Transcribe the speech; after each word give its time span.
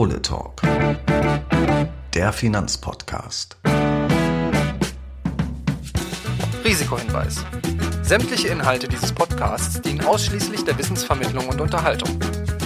Kohle 0.00 0.22
Talk, 0.22 0.62
der 2.14 2.32
Finanzpodcast. 2.32 3.58
Risikohinweis. 6.64 7.44
Sämtliche 8.00 8.48
Inhalte 8.48 8.88
dieses 8.88 9.12
Podcasts 9.12 9.82
dienen 9.82 10.02
ausschließlich 10.02 10.64
der 10.64 10.78
Wissensvermittlung 10.78 11.50
und 11.50 11.60
Unterhaltung. 11.60 12.18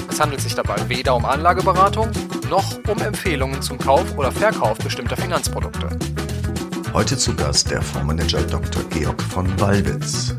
Es 0.08 0.20
handelt 0.20 0.42
sich 0.42 0.54
dabei 0.54 0.76
weder 0.88 1.16
um 1.16 1.24
Anlageberatung 1.24 2.08
noch 2.48 2.78
um 2.86 3.02
Empfehlungen 3.02 3.60
zum 3.62 3.78
Kauf 3.78 4.16
oder 4.16 4.30
Verkauf 4.30 4.78
bestimmter 4.78 5.16
Finanzprodukte. 5.16 5.88
Heute 6.92 7.18
zu 7.18 7.34
Gast 7.34 7.68
der 7.68 7.82
Fondsmanager 7.82 8.42
Dr. 8.42 8.84
Georg 8.90 9.20
von 9.20 9.60
Wallwitz. 9.60 10.36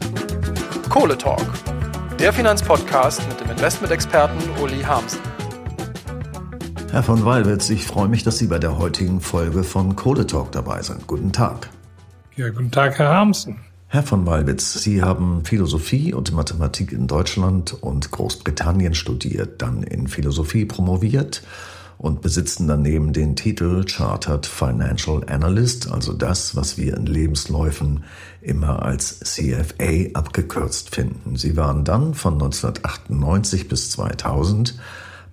Kohle 0.89 1.17
Talk, 1.17 1.43
der 2.19 2.31
Finanzpodcast 2.31 3.27
mit 3.27 3.41
dem 3.41 3.49
Investmentexperten 3.49 4.39
Uli 4.61 4.81
Harmsen. 4.81 5.34
Herr 6.95 7.03
von 7.03 7.25
Wallwitz, 7.25 7.69
ich 7.71 7.85
freue 7.85 8.07
mich, 8.07 8.23
dass 8.23 8.37
Sie 8.37 8.47
bei 8.47 8.57
der 8.57 8.77
heutigen 8.77 9.19
Folge 9.19 9.65
von 9.65 9.97
Kohle 9.97 10.25
Talk 10.25 10.53
dabei 10.53 10.81
sind. 10.81 11.07
Guten 11.07 11.33
Tag. 11.33 11.69
Ja, 12.37 12.47
guten 12.47 12.71
Tag, 12.71 12.97
Herr 12.97 13.09
Harmsen. 13.09 13.57
Herr 13.87 14.01
von 14.01 14.25
Wallwitz, 14.25 14.75
Sie 14.75 15.01
haben 15.01 15.43
Philosophie 15.43 16.13
und 16.13 16.31
Mathematik 16.31 16.93
in 16.93 17.07
Deutschland 17.07 17.73
und 17.73 18.11
Großbritannien 18.11 18.93
studiert, 18.93 19.61
dann 19.61 19.83
in 19.83 20.07
Philosophie 20.07 20.63
promoviert 20.63 21.43
und 21.97 22.21
besitzen 22.21 22.69
daneben 22.69 23.11
den 23.11 23.35
Titel 23.35 23.83
Chartered 23.85 24.45
Financial 24.45 25.21
Analyst, 25.27 25.91
also 25.91 26.13
das, 26.13 26.55
was 26.55 26.77
wir 26.77 26.95
in 26.95 27.07
Lebensläufen 27.07 28.05
immer 28.41 28.83
als 28.83 29.19
CFA 29.19 30.11
abgekürzt 30.13 30.95
finden. 30.95 31.35
Sie 31.35 31.57
waren 31.57 31.83
dann 31.83 32.13
von 32.13 32.35
1998 32.35 33.67
bis 33.67 33.91
2000 33.91 34.75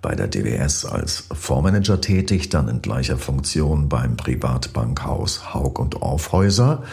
bei 0.03 0.13
der 0.13 0.27
DWS 0.27 0.85
als 0.85 1.23
Fondsmanager 1.33 1.99
tätig, 1.99 2.49
dann 2.49 2.67
in 2.67 2.83
gleicher 2.83 3.17
Funktion 3.17 3.89
beim 3.89 4.17
Privatbankhaus 4.17 5.55
Haug 5.55 5.79
und 5.79 6.03
Aufhäuser, 6.03 6.83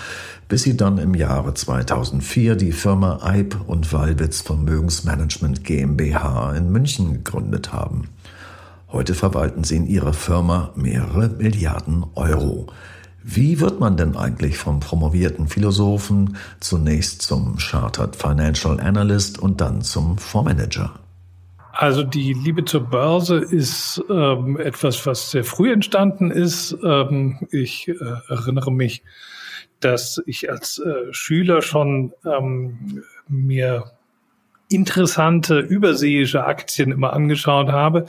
bis 0.48 0.62
sie 0.62 0.76
dann 0.76 0.96
im 0.96 1.14
Jahre 1.14 1.52
2004 1.52 2.54
die 2.54 2.72
Firma 2.72 3.18
Eib 3.22 3.56
und 3.66 3.92
Wallwitz 3.92 4.40
Vermögensmanagement 4.40 5.64
GmbH 5.64 6.54
in 6.54 6.70
München 6.70 7.12
gegründet 7.12 7.72
haben. 7.72 8.08
Heute 8.88 9.14
verwalten 9.14 9.64
sie 9.64 9.76
in 9.76 9.86
ihrer 9.86 10.12
Firma 10.12 10.70
mehrere 10.74 11.28
Milliarden 11.28 12.06
Euro. 12.14 12.68
Wie 13.22 13.60
wird 13.60 13.80
man 13.80 13.96
denn 13.96 14.16
eigentlich 14.16 14.56
vom 14.56 14.80
promovierten 14.80 15.48
Philosophen 15.48 16.36
zunächst 16.60 17.22
zum 17.22 17.58
Chartered 17.58 18.16
Financial 18.16 18.80
Analyst 18.80 19.38
und 19.38 19.60
dann 19.60 19.82
zum 19.82 20.16
Fondsmanager? 20.16 20.92
Also 21.72 22.02
die 22.02 22.32
Liebe 22.32 22.64
zur 22.64 22.82
Börse 22.82 23.36
ist 23.36 24.02
ähm, 24.10 24.58
etwas, 24.58 25.06
was 25.06 25.30
sehr 25.30 25.44
früh 25.44 25.72
entstanden 25.72 26.30
ist. 26.30 26.76
Ähm, 26.84 27.46
ich 27.50 27.88
äh, 27.88 27.94
erinnere 28.28 28.72
mich, 28.72 29.02
dass 29.78 30.22
ich 30.26 30.50
als 30.50 30.78
äh, 30.78 31.12
Schüler 31.12 31.62
schon 31.62 32.12
ähm, 32.24 33.02
mir 33.28 33.92
interessante 34.68 35.58
überseeische 35.58 36.44
Aktien 36.44 36.92
immer 36.92 37.12
angeschaut 37.12 37.68
habe. 37.68 38.06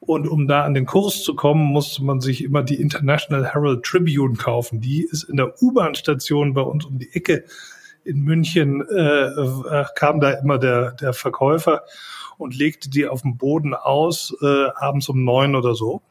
Und 0.00 0.28
um 0.28 0.46
da 0.46 0.64
an 0.64 0.74
den 0.74 0.84
Kurs 0.84 1.22
zu 1.22 1.34
kommen, 1.34 1.64
musste 1.64 2.04
man 2.04 2.20
sich 2.20 2.44
immer 2.44 2.62
die 2.62 2.80
International 2.80 3.52
Herald 3.52 3.84
Tribune 3.84 4.36
kaufen. 4.36 4.80
Die 4.80 5.02
ist 5.02 5.24
in 5.24 5.36
der 5.36 5.62
U-Bahn-Station 5.62 6.52
bei 6.52 6.60
uns 6.60 6.84
um 6.84 6.98
die 6.98 7.10
Ecke 7.14 7.44
in 8.04 8.20
München, 8.20 8.86
äh, 8.90 9.28
äh 9.28 9.84
kam 9.94 10.20
da 10.20 10.32
immer 10.32 10.58
der, 10.58 10.92
der 10.92 11.14
Verkäufer 11.14 11.84
und 12.38 12.56
legte 12.56 12.90
die 12.90 13.06
auf 13.06 13.22
dem 13.22 13.36
Boden 13.36 13.74
aus, 13.74 14.34
äh, 14.42 14.68
abends 14.74 15.08
um 15.08 15.24
neun 15.24 15.54
oder 15.54 15.74
so. 15.74 16.02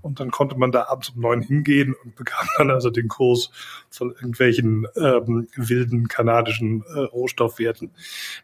Und 0.00 0.20
dann 0.20 0.30
konnte 0.30 0.56
man 0.56 0.72
da 0.72 0.86
abends 0.88 1.10
um 1.10 1.20
neun 1.20 1.42
hingehen 1.42 1.94
und 2.04 2.16
bekam 2.16 2.46
dann 2.58 2.70
also 2.70 2.90
den 2.90 3.08
Kurs 3.08 3.50
von 3.90 4.10
irgendwelchen 4.10 4.86
ähm, 4.96 5.48
wilden 5.56 6.08
kanadischen 6.08 6.84
äh, 6.94 7.00
Rohstoffwerten. 7.00 7.90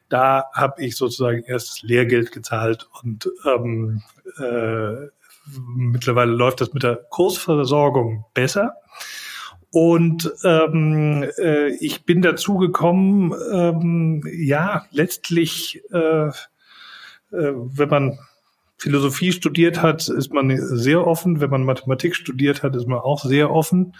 Da 0.08 0.44
habe 0.52 0.82
ich 0.82 0.96
sozusagen 0.96 1.42
erst 1.44 1.82
Lehrgeld 1.82 2.32
gezahlt 2.32 2.88
und 3.02 3.30
ähm, 3.46 4.02
äh, 4.38 5.08
mittlerweile 5.76 6.32
läuft 6.32 6.60
das 6.60 6.72
mit 6.72 6.82
der 6.82 6.96
Kursversorgung 6.96 8.24
besser. 8.34 8.76
Und 9.70 10.32
ähm, 10.44 11.28
äh, 11.36 11.70
ich 11.80 12.04
bin 12.04 12.22
dazu 12.22 12.58
gekommen, 12.58 13.34
ähm, 13.52 14.22
ja, 14.32 14.86
letztlich 14.92 15.82
äh, 15.90 16.30
wenn 17.34 17.88
man 17.88 18.18
Philosophie 18.76 19.32
studiert 19.32 19.82
hat, 19.82 20.08
ist 20.08 20.32
man 20.32 20.56
sehr 20.56 21.06
offen. 21.06 21.40
Wenn 21.40 21.50
man 21.50 21.64
Mathematik 21.64 22.16
studiert 22.16 22.62
hat, 22.62 22.74
ist 22.76 22.86
man 22.86 22.98
auch 22.98 23.24
sehr 23.24 23.50
offen. 23.50 23.94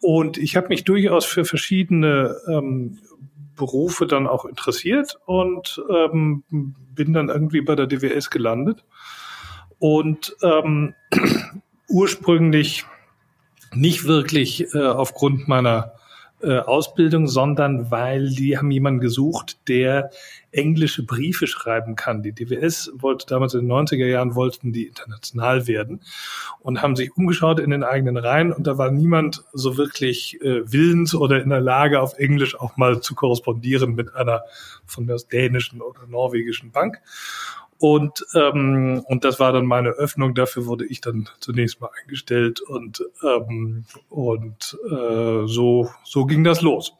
Und 0.00 0.38
ich 0.38 0.56
habe 0.56 0.68
mich 0.68 0.84
durchaus 0.84 1.24
für 1.24 1.44
verschiedene 1.44 2.36
ähm, 2.48 2.98
Berufe 3.56 4.06
dann 4.06 4.26
auch 4.26 4.44
interessiert 4.44 5.18
und 5.26 5.82
ähm, 5.88 6.44
bin 6.50 7.12
dann 7.12 7.28
irgendwie 7.28 7.60
bei 7.60 7.74
der 7.74 7.86
DWS 7.86 8.30
gelandet. 8.30 8.84
Und 9.78 10.36
ähm, 10.42 10.94
ursprünglich 11.88 12.84
nicht 13.72 14.04
wirklich 14.04 14.74
äh, 14.74 14.86
aufgrund 14.86 15.48
meiner 15.48 15.92
äh, 16.44 16.58
Ausbildung, 16.58 17.26
sondern 17.26 17.90
weil 17.90 18.28
die 18.28 18.58
haben 18.58 18.70
jemanden 18.70 19.00
gesucht, 19.00 19.58
der 19.68 20.10
englische 20.52 21.04
Briefe 21.04 21.46
schreiben 21.46 21.96
kann. 21.96 22.22
Die 22.22 22.32
DWS 22.32 22.92
wollte 22.94 23.26
damals 23.26 23.54
in 23.54 23.62
den 23.62 23.72
90er 23.72 24.06
Jahren, 24.06 24.34
wollten 24.34 24.72
die 24.72 24.86
international 24.86 25.66
werden 25.66 26.00
und 26.60 26.82
haben 26.82 26.96
sich 26.96 27.16
umgeschaut 27.16 27.58
in 27.58 27.70
den 27.70 27.82
eigenen 27.82 28.16
Reihen 28.16 28.52
und 28.52 28.66
da 28.66 28.78
war 28.78 28.90
niemand 28.90 29.44
so 29.52 29.76
wirklich 29.76 30.40
äh, 30.42 30.70
willens 30.70 31.14
oder 31.14 31.42
in 31.42 31.50
der 31.50 31.60
Lage, 31.60 32.00
auf 32.00 32.18
Englisch 32.18 32.58
auch 32.58 32.76
mal 32.76 33.00
zu 33.00 33.14
korrespondieren 33.14 33.94
mit 33.94 34.14
einer 34.14 34.42
von 34.86 35.06
mir 35.06 35.14
aus 35.14 35.26
dänischen 35.26 35.80
oder 35.80 36.06
norwegischen 36.06 36.70
Bank. 36.70 37.00
Und, 37.86 38.24
ähm, 38.34 39.04
und 39.08 39.26
das 39.26 39.38
war 39.40 39.52
dann 39.52 39.66
meine 39.66 39.90
Öffnung. 39.90 40.34
Dafür 40.34 40.64
wurde 40.64 40.86
ich 40.86 41.02
dann 41.02 41.28
zunächst 41.38 41.82
mal 41.82 41.90
eingestellt 42.00 42.62
und, 42.62 43.04
ähm, 43.22 43.84
und 44.08 44.78
äh, 44.90 45.46
so, 45.46 45.90
so 46.02 46.24
ging 46.24 46.44
das 46.44 46.62
los. 46.62 46.94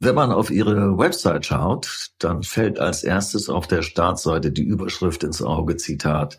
Wenn 0.00 0.16
man 0.16 0.32
auf 0.32 0.50
Ihre 0.50 0.98
Website 0.98 1.46
schaut, 1.46 2.10
dann 2.18 2.42
fällt 2.42 2.80
als 2.80 3.04
erstes 3.04 3.48
auf 3.48 3.68
der 3.68 3.82
Startseite 3.82 4.50
die 4.50 4.64
Überschrift 4.64 5.22
ins 5.22 5.42
Auge, 5.42 5.76
Zitat. 5.76 6.38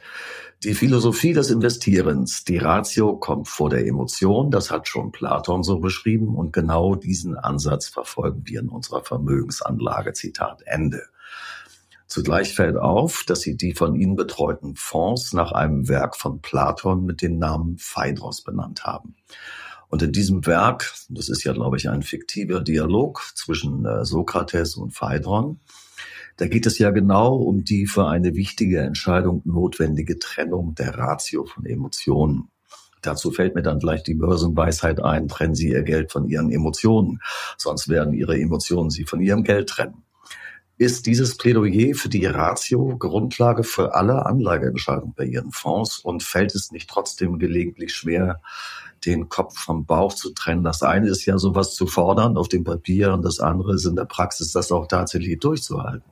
Die 0.65 0.73
Philosophie 0.73 1.31
des 1.31 1.49
Investierens, 1.49 2.43
die 2.43 2.57
Ratio 2.57 3.15
kommt 3.15 3.47
vor 3.47 3.69
der 3.69 3.87
Emotion, 3.87 4.51
das 4.51 4.69
hat 4.69 4.89
schon 4.89 5.13
Platon 5.13 5.63
so 5.63 5.79
beschrieben 5.79 6.35
und 6.35 6.51
genau 6.51 6.95
diesen 6.95 7.37
Ansatz 7.37 7.87
verfolgen 7.87 8.41
wir 8.43 8.59
in 8.59 8.67
unserer 8.67 9.05
Vermögensanlage, 9.05 10.11
Zitat 10.11 10.61
Ende. 10.65 11.03
Zugleich 12.07 12.53
fällt 12.53 12.77
auf, 12.77 13.23
dass 13.27 13.41
sie 13.41 13.57
die 13.57 13.73
von 13.73 13.93
ihnen 13.95 14.15
betreuten 14.15 14.75
Fonds 14.75 15.33
nach 15.33 15.51
einem 15.51 15.89
Werk 15.89 16.15
von 16.15 16.41
Platon 16.41 17.05
mit 17.05 17.21
dem 17.21 17.37
Namen 17.37 17.77
Phaedros 17.77 18.43
benannt 18.43 18.85
haben. 18.85 19.15
Und 19.89 20.01
in 20.01 20.11
diesem 20.11 20.45
Werk, 20.45 20.93
das 21.09 21.29
ist 21.29 21.43
ja, 21.43 21.53
glaube 21.53 21.77
ich, 21.77 21.89
ein 21.89 22.03
fiktiver 22.03 22.61
Dialog 22.61 23.21
zwischen 23.35 23.85
äh, 23.85 24.05
Sokrates 24.05 24.75
und 24.75 24.91
Phaedron, 24.91 25.59
da 26.37 26.47
geht 26.47 26.65
es 26.65 26.77
ja 26.77 26.91
genau 26.91 27.35
um 27.35 27.63
die 27.63 27.87
für 27.87 28.07
eine 28.07 28.35
wichtige 28.35 28.81
Entscheidung 28.81 29.41
notwendige 29.43 30.19
Trennung 30.19 30.75
der 30.75 30.97
Ratio 30.97 31.45
von 31.45 31.65
Emotionen. 31.65 32.49
Dazu 33.01 33.31
fällt 33.31 33.55
mir 33.55 33.63
dann 33.63 33.79
gleich 33.79 34.03
die 34.03 34.13
Börsenweisheit 34.13 35.01
ein, 35.01 35.27
trennen 35.27 35.55
Sie 35.55 35.69
Ihr 35.69 35.83
Geld 35.83 36.11
von 36.11 36.27
Ihren 36.27 36.51
Emotionen, 36.51 37.21
sonst 37.57 37.89
werden 37.89 38.13
Ihre 38.13 38.37
Emotionen 38.37 38.89
Sie 38.89 39.05
von 39.05 39.19
Ihrem 39.19 39.43
Geld 39.43 39.69
trennen. 39.69 40.03
Ist 40.79 41.07
dieses 41.07 41.37
Plädoyer 41.37 41.95
für 41.95 42.09
die 42.09 42.25
Ratio 42.25 42.97
Grundlage 42.97 43.63
für 43.63 43.95
alle 43.95 44.27
Anlageentscheidungen 44.27 45.13
bei 45.15 45.25
Ihren 45.25 45.51
Fonds 45.51 45.99
und 45.99 46.21
fällt 46.21 46.53
es 46.53 46.71
nicht 46.71 46.87
trotzdem 46.87 47.39
gelegentlich 47.39 47.95
schwer, 47.95 48.41
den 49.03 49.27
Kopf 49.27 49.57
vom 49.57 49.85
Bauch 49.85 50.13
zu 50.13 50.33
trennen? 50.33 50.63
Das 50.63 50.83
eine 50.83 51.09
ist 51.09 51.25
ja 51.25 51.39
sowas 51.39 51.73
zu 51.73 51.87
fordern 51.87 52.37
auf 52.37 52.47
dem 52.47 52.63
Papier 52.63 53.13
und 53.13 53.25
das 53.25 53.39
andere 53.39 53.73
ist 53.73 53.85
in 53.85 53.95
der 53.95 54.05
Praxis, 54.05 54.51
das 54.51 54.71
auch 54.71 54.87
tatsächlich 54.87 55.39
durchzuhalten. 55.39 56.03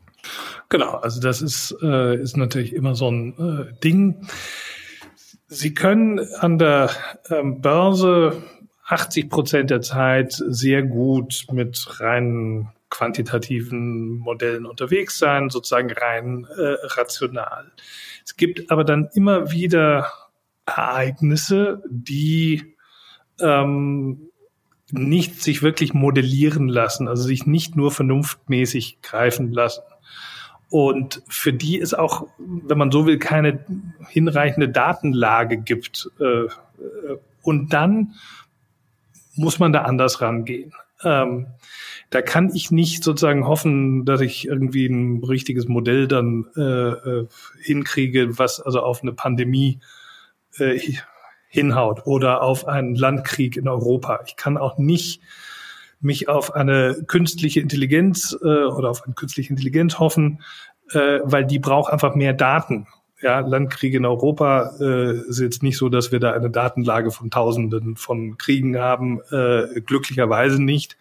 Genau, 0.70 0.96
also 0.96 1.22
das 1.22 1.44
ist, 1.44 1.76
äh, 1.84 2.20
ist 2.20 2.36
natürlich 2.36 2.74
immer 2.74 2.96
so 2.96 3.10
ein 3.12 3.38
äh, 3.38 3.80
Ding. 3.84 4.28
Sie 5.48 5.76
können 5.76 6.20
an 6.40 6.58
der 6.58 6.90
ähm, 7.30 7.62
Börse 7.62 8.42
80 8.88 9.30
Prozent 9.30 9.70
der 9.70 9.82
Zeit 9.82 10.34
sehr 10.34 10.82
gut 10.82 11.46
mit 11.52 12.00
reinen 12.00 12.70
quantitativen 12.90 14.18
Modellen 14.18 14.66
unterwegs 14.66 15.18
sein, 15.18 15.50
sozusagen 15.50 15.92
rein 15.92 16.48
äh, 16.58 16.76
rational. 16.84 17.72
Es 18.24 18.38
gibt 18.38 18.72
aber 18.72 18.84
dann 18.84 19.10
immer 19.14 19.52
wieder 19.52 20.12
Ereignisse, 20.66 21.84
die 21.88 22.76
ähm, 23.40 24.30
nicht 24.92 25.42
sich 25.42 25.62
wirklich 25.62 25.94
modellieren 25.94 26.68
lassen, 26.68 27.08
also 27.08 27.24
sich 27.24 27.46
nicht 27.46 27.76
nur 27.76 27.92
vernunftmäßig 27.92 29.02
greifen 29.02 29.52
lassen. 29.52 29.82
und 30.70 31.22
für 31.28 31.54
die 31.54 31.80
es 31.80 31.94
auch, 31.94 32.28
wenn 32.38 32.78
man 32.78 32.92
so 32.92 33.06
will, 33.06 33.20
keine 33.20 33.66
hinreichende 34.10 34.70
Datenlage 34.70 35.58
gibt. 35.58 36.10
Äh, 36.20 36.48
und 37.44 37.74
dann 37.74 38.16
muss 39.36 39.60
man 39.60 39.72
da 39.74 39.84
anders 39.84 40.22
rangehen. 40.22 40.74
Ähm, 41.04 41.48
da 42.10 42.22
kann 42.22 42.52
ich 42.54 42.72
nicht 42.72 43.04
sozusagen 43.04 43.48
hoffen, 43.48 44.06
dass 44.06 44.22
ich 44.22 44.48
irgendwie 44.48 44.88
ein 44.88 45.24
richtiges 45.24 45.68
Modell 45.68 46.08
dann 46.08 46.46
äh, 46.56 46.62
äh 46.62 47.28
hinkriege, 47.62 48.38
was 48.38 48.62
also 48.62 48.82
auf 48.82 49.02
eine 49.02 49.14
Pandemie 49.14 49.80
äh, 50.58 50.80
hinhaut 51.48 52.06
oder 52.06 52.42
auf 52.42 52.68
einen 52.68 52.96
Landkrieg 52.96 53.58
in 53.58 53.68
Europa. 53.68 54.22
Ich 54.26 54.36
kann 54.36 54.58
auch 54.58 54.78
nicht 54.78 55.22
mich 56.02 56.30
auf 56.30 56.54
eine 56.54 57.04
künstliche 57.08 57.62
Intelligenz 57.62 58.38
äh, 58.42 58.46
oder 58.46 58.90
auf 58.90 59.04
eine 59.04 59.16
künstliche 59.16 59.50
Intelligenz 59.50 60.00
hoffen, 60.00 60.42
äh, 60.92 61.20
weil 61.24 61.46
die 61.46 61.60
braucht 61.60 61.92
einfach 61.92 62.16
mehr 62.16 62.34
Daten. 62.34 62.88
Ja, 63.25 63.39
Landkriege 63.39 63.98
in 63.98 64.06
Europa 64.06 64.75
äh, 64.80 65.13
ist 65.13 65.39
jetzt 65.39 65.63
nicht 65.63 65.80
so, 65.80 65.89
dass 65.89 66.12
wir 66.12 66.19
da 66.19 66.33
eine 66.33 66.51
Datenlage 66.51 67.10
von 67.10 67.31
Tausenden 67.31 67.95
von 67.95 68.38
Kriegen 68.38 68.77
haben, 68.77 69.19
äh, 69.31 69.81
glücklicherweise 69.81 70.62
nicht. 70.62 70.95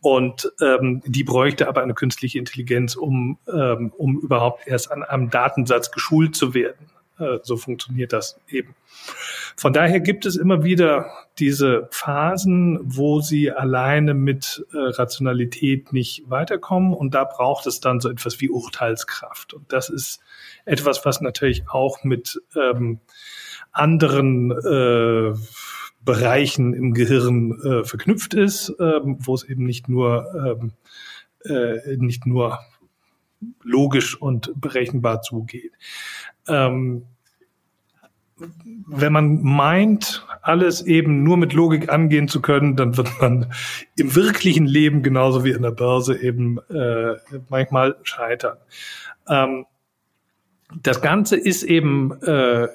Und 0.00 0.50
ähm, 0.60 1.02
die 1.06 1.22
bräuchte 1.22 1.68
aber 1.68 1.84
eine 1.84 1.94
künstliche 1.94 2.40
Intelligenz, 2.40 2.96
um, 2.96 3.38
ähm, 3.46 3.92
um 3.96 4.18
überhaupt 4.18 4.66
erst 4.66 4.90
an 4.90 5.04
einem 5.04 5.30
Datensatz 5.30 5.92
geschult 5.92 6.34
zu 6.34 6.52
werden. 6.52 6.90
Äh, 7.18 7.38
so 7.42 7.56
funktioniert 7.56 8.12
das 8.12 8.38
eben. 8.48 8.74
Von 9.56 9.72
daher 9.72 10.00
gibt 10.00 10.26
es 10.26 10.36
immer 10.36 10.64
wieder 10.64 11.10
diese 11.38 11.88
Phasen, 11.90 12.78
wo 12.82 13.20
sie 13.20 13.50
alleine 13.50 14.14
mit 14.14 14.64
äh, 14.72 14.78
Rationalität 14.78 15.92
nicht 15.92 16.28
weiterkommen 16.28 16.92
und 16.92 17.14
da 17.14 17.24
braucht 17.24 17.66
es 17.66 17.80
dann 17.80 18.00
so 18.00 18.10
etwas 18.10 18.40
wie 18.40 18.50
Urteilskraft. 18.50 19.54
Und 19.54 19.72
das 19.72 19.88
ist 19.88 20.20
etwas, 20.64 21.04
was 21.04 21.20
natürlich 21.20 21.68
auch 21.68 22.04
mit 22.04 22.40
ähm, 22.54 23.00
anderen 23.72 24.50
äh, 24.50 25.36
Bereichen 26.04 26.72
im 26.72 26.94
Gehirn 26.94 27.60
äh, 27.62 27.84
verknüpft 27.84 28.34
ist, 28.34 28.72
ähm, 28.78 29.16
wo 29.20 29.34
es 29.34 29.44
eben 29.44 29.64
nicht 29.64 29.88
nur 29.88 30.58
ähm, 30.62 30.72
äh, 31.44 31.96
nicht 31.96 32.26
nur 32.26 32.60
logisch 33.62 34.20
und 34.20 34.52
berechenbar 34.60 35.22
zugeht. 35.22 35.72
Ähm, 36.48 37.06
wenn 38.86 39.12
man 39.12 39.42
meint, 39.42 40.26
alles 40.42 40.82
eben 40.82 41.22
nur 41.22 41.36
mit 41.36 41.54
Logik 41.54 41.88
angehen 41.90 42.28
zu 42.28 42.42
können, 42.42 42.76
dann 42.76 42.96
wird 42.96 43.08
man 43.20 43.52
im 43.96 44.14
wirklichen 44.14 44.66
Leben 44.66 45.02
genauso 45.02 45.44
wie 45.44 45.50
in 45.50 45.62
der 45.62 45.70
Börse 45.70 46.20
eben 46.20 46.58
äh, 46.68 47.14
manchmal 47.48 47.96
scheitern. 48.02 48.58
Ähm, 49.28 49.64
das 50.82 51.00
Ganze 51.00 51.36
ist 51.36 51.62
eben 51.62 52.20
äh, 52.22 52.64
äh 52.64 52.68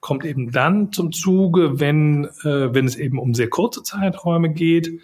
kommt 0.00 0.24
eben 0.24 0.52
dann 0.52 0.92
zum 0.92 1.12
Zuge, 1.12 1.80
wenn 1.80 2.26
äh, 2.44 2.74
wenn 2.74 2.86
es 2.86 2.96
eben 2.96 3.18
um 3.18 3.34
sehr 3.34 3.48
kurze 3.48 3.82
Zeiträume 3.82 4.52
geht. 4.52 5.00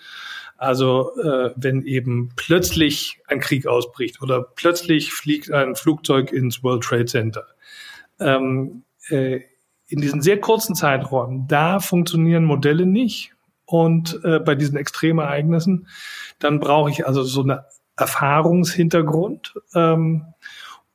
Also 0.59 1.11
äh, 1.21 1.51
wenn 1.57 1.83
eben 1.83 2.31
plötzlich 2.37 3.19
ein 3.27 3.41
Krieg 3.41 3.67
ausbricht 3.67 4.23
oder 4.23 4.43
plötzlich 4.43 5.13
fliegt 5.13 5.51
ein 5.51 5.75
Flugzeug 5.75 6.33
ins 6.33 6.63
World 6.63 6.85
Trade 6.85 7.07
Center. 7.07 7.47
Ähm, 8.21 8.85
äh, 9.09 9.41
in 9.89 10.01
diesen 10.01 10.23
sehr 10.23 10.41
kurzen 10.41 10.75
Zeiträumen, 10.75 11.47
da 11.49 11.79
funktionieren 11.79 12.45
Modelle 12.45 12.87
nicht. 12.87 13.33
Und 13.67 14.21
äh, 14.25 14.39
bei 14.39 14.55
diesen 14.55 14.77
Extremereignissen, 14.77 15.87
dann 16.39 16.61
brauche 16.61 16.91
ich 16.91 17.07
also 17.07 17.23
so 17.23 17.43
eine 17.43 17.65
Erfahrungshintergrund. 17.97 19.55
Ähm, 19.75 20.27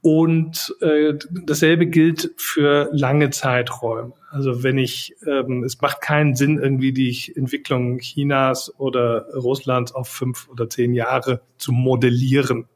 und 0.01 0.75
äh, 0.81 1.15
dasselbe 1.45 1.87
gilt 1.87 2.31
für 2.37 2.89
lange 2.93 3.29
Zeiträume. 3.29 4.13
Also 4.29 4.63
wenn 4.63 4.77
ich, 4.77 5.15
ähm, 5.27 5.63
es 5.63 5.81
macht 5.81 6.01
keinen 6.01 6.35
Sinn, 6.35 6.59
irgendwie 6.59 6.93
die 6.93 7.33
Entwicklung 7.35 7.97
Chinas 7.99 8.73
oder 8.79 9.25
Russlands 9.33 9.93
auf 9.93 10.07
fünf 10.07 10.47
oder 10.49 10.69
zehn 10.69 10.93
Jahre 10.93 11.41
zu 11.57 11.71
modellieren. 11.71 12.67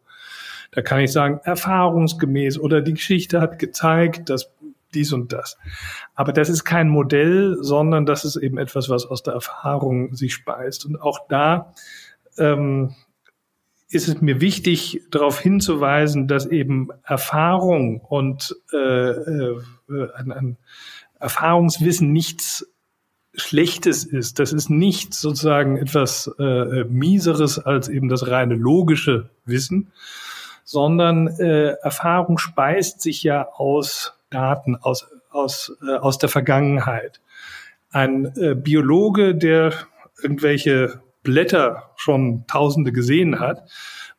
Da 0.72 0.82
kann 0.82 1.02
ich 1.02 1.12
sagen, 1.12 1.40
erfahrungsgemäß 1.44 2.58
oder 2.58 2.82
die 2.82 2.94
Geschichte 2.94 3.42
hat 3.42 3.60
gezeigt, 3.60 4.30
dass 4.30 4.52
dies 4.94 5.14
und 5.14 5.34
das. 5.34 5.58
Aber 6.16 6.34
das 6.34 6.50
ist 6.50 6.64
kein 6.64 6.90
Modell, 6.90 7.58
sondern 7.62 8.06
das 8.06 8.26
ist 8.26 8.36
eben 8.36 8.58
etwas, 8.58 8.90
was 8.90 9.06
aus 9.06 9.24
der 9.24 9.34
Erfahrung 9.34 10.14
sich 10.16 10.34
speist. 10.34 10.86
Und 10.86 11.02
auch 11.02 11.28
da 11.28 11.74
ähm, 12.38 12.96
ist 13.90 14.08
es 14.08 14.22
mir 14.22 14.40
wichtig, 14.40 15.02
darauf 15.12 15.40
hinzuweisen, 15.40 16.28
dass 16.28 16.46
eben 16.46 16.90
Erfahrung 17.04 18.00
und 18.00 18.56
äh, 18.74 18.78
äh, 18.78 19.62
ein, 20.16 20.32
ein 20.32 20.58
Erfahrungswissen 21.20 22.12
nichts 22.12 22.68
Schlechtes 23.34 24.04
ist. 24.04 24.40
Das 24.40 24.52
ist 24.52 24.70
nicht 24.70 25.14
sozusagen 25.14 25.78
etwas 25.78 26.30
äh, 26.40 26.84
Mieseres 26.86 27.60
als 27.60 27.88
eben 27.88 28.10
das 28.10 28.28
reine 28.28 28.56
logische 28.56 29.30
Wissen, 29.46 29.92
sondern 30.64 31.28
äh, 31.28 31.74
Erfahrung 31.82 32.38
speist 32.38 33.02
sich 33.02 33.24
ja 33.24 33.48
aus 33.48 34.14
Daten, 34.30 34.76
aus, 34.76 35.08
aus, 35.30 35.76
äh, 35.88 35.96
aus 35.96 36.18
der 36.18 36.30
Vergangenheit. 36.30 37.22
Ein 37.92 38.34
äh, 38.38 38.56
Biologe, 38.56 39.36
der 39.36 39.74
irgendwelche 40.22 41.02
Blätter 41.24 41.92
schon 41.96 42.46
Tausende 42.48 42.92
gesehen 42.92 43.40
hat, 43.40 43.70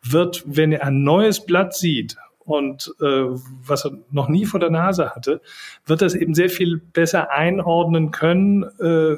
wird, 0.03 0.43
wenn 0.47 0.73
er 0.73 0.85
ein 0.85 1.03
neues 1.03 1.44
Blatt 1.44 1.75
sieht 1.75 2.17
und 2.45 2.93
äh, 3.00 3.05
was 3.05 3.85
er 3.85 3.93
noch 4.11 4.29
nie 4.29 4.47
vor 4.47 4.61
der 4.61 4.71
Nase 4.71 5.15
hatte, 5.15 5.41
wird 5.87 6.03
das 6.03 6.15
eben 6.15 6.35
sehr 6.35 6.50
viel 6.50 6.79
besser 6.79 7.31
einordnen 7.31 8.11
können 8.11 8.65
äh, 8.81 9.17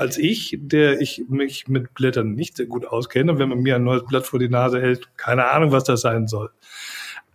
als 0.00 0.16
ich, 0.16 0.56
der 0.58 1.00
ich 1.02 1.24
mich 1.28 1.68
mit 1.68 1.92
Blättern 1.92 2.32
nicht 2.32 2.56
sehr 2.56 2.64
gut 2.64 2.86
auskenne. 2.86 3.38
Wenn 3.38 3.50
man 3.50 3.60
mir 3.60 3.76
ein 3.76 3.84
neues 3.84 4.06
Blatt 4.06 4.26
vor 4.26 4.38
die 4.38 4.48
Nase 4.48 4.80
hält, 4.80 5.14
keine 5.18 5.50
Ahnung, 5.50 5.72
was 5.72 5.84
das 5.84 6.00
sein 6.00 6.26
soll. 6.26 6.50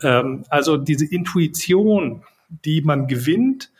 Ähm, 0.01 0.45
also 0.49 0.75
diese 0.75 1.05
Intuition, 1.05 2.23
die 2.49 2.81
man 2.81 3.05
gewinnt, 3.07 3.71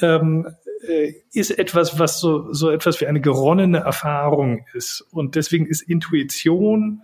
ähm, 0.00 0.48
äh, 0.88 1.12
ist 1.32 1.56
etwas, 1.56 2.00
was 2.00 2.18
so, 2.18 2.52
so 2.52 2.70
etwas 2.70 3.00
wie 3.00 3.06
eine 3.06 3.20
geronnene 3.20 3.78
Erfahrung 3.78 4.66
ist. 4.74 5.06
Und 5.12 5.36
deswegen 5.36 5.66
ist 5.66 5.82
Intuition 5.82 7.02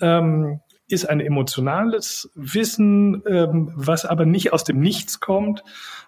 ähm, 0.00 0.60
ist 0.86 1.04
ein 1.04 1.18
emotionales 1.18 2.30
Wissen, 2.36 3.24
ähm, 3.26 3.72
was 3.74 4.04
aber 4.04 4.24
nicht 4.24 4.52
aus 4.52 4.62
dem 4.62 4.78
Nichts 4.78 5.18
kommt, 5.18 5.64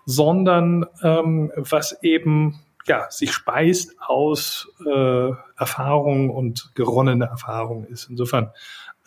sondern 0.07 0.87
ähm, 1.03 1.51
was 1.57 1.99
eben 2.03 2.61
ja 2.87 3.11
sich 3.11 3.33
speist 3.33 3.97
aus 4.01 4.69
äh, 4.87 5.31
Erfahrung 5.57 6.31
und 6.31 6.71
geronnene 6.75 7.27
Erfahrung 7.27 7.85
ist. 7.85 8.09
Insofern 8.11 8.51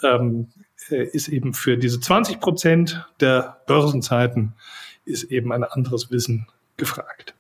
ähm, 0.03 0.50
äh, 0.89 1.03
ist 1.03 1.27
eben 1.27 1.53
für 1.53 1.77
diese 1.77 2.00
20 2.00 2.39
Prozent 2.39 3.08
der 3.20 3.62
Börsenzeiten 3.68 4.53
ist 5.06 5.24
eben 5.25 5.51
ein 5.51 5.63
anderes 5.63 6.12
Wissen 6.12 6.48
gefragt. 6.77 7.36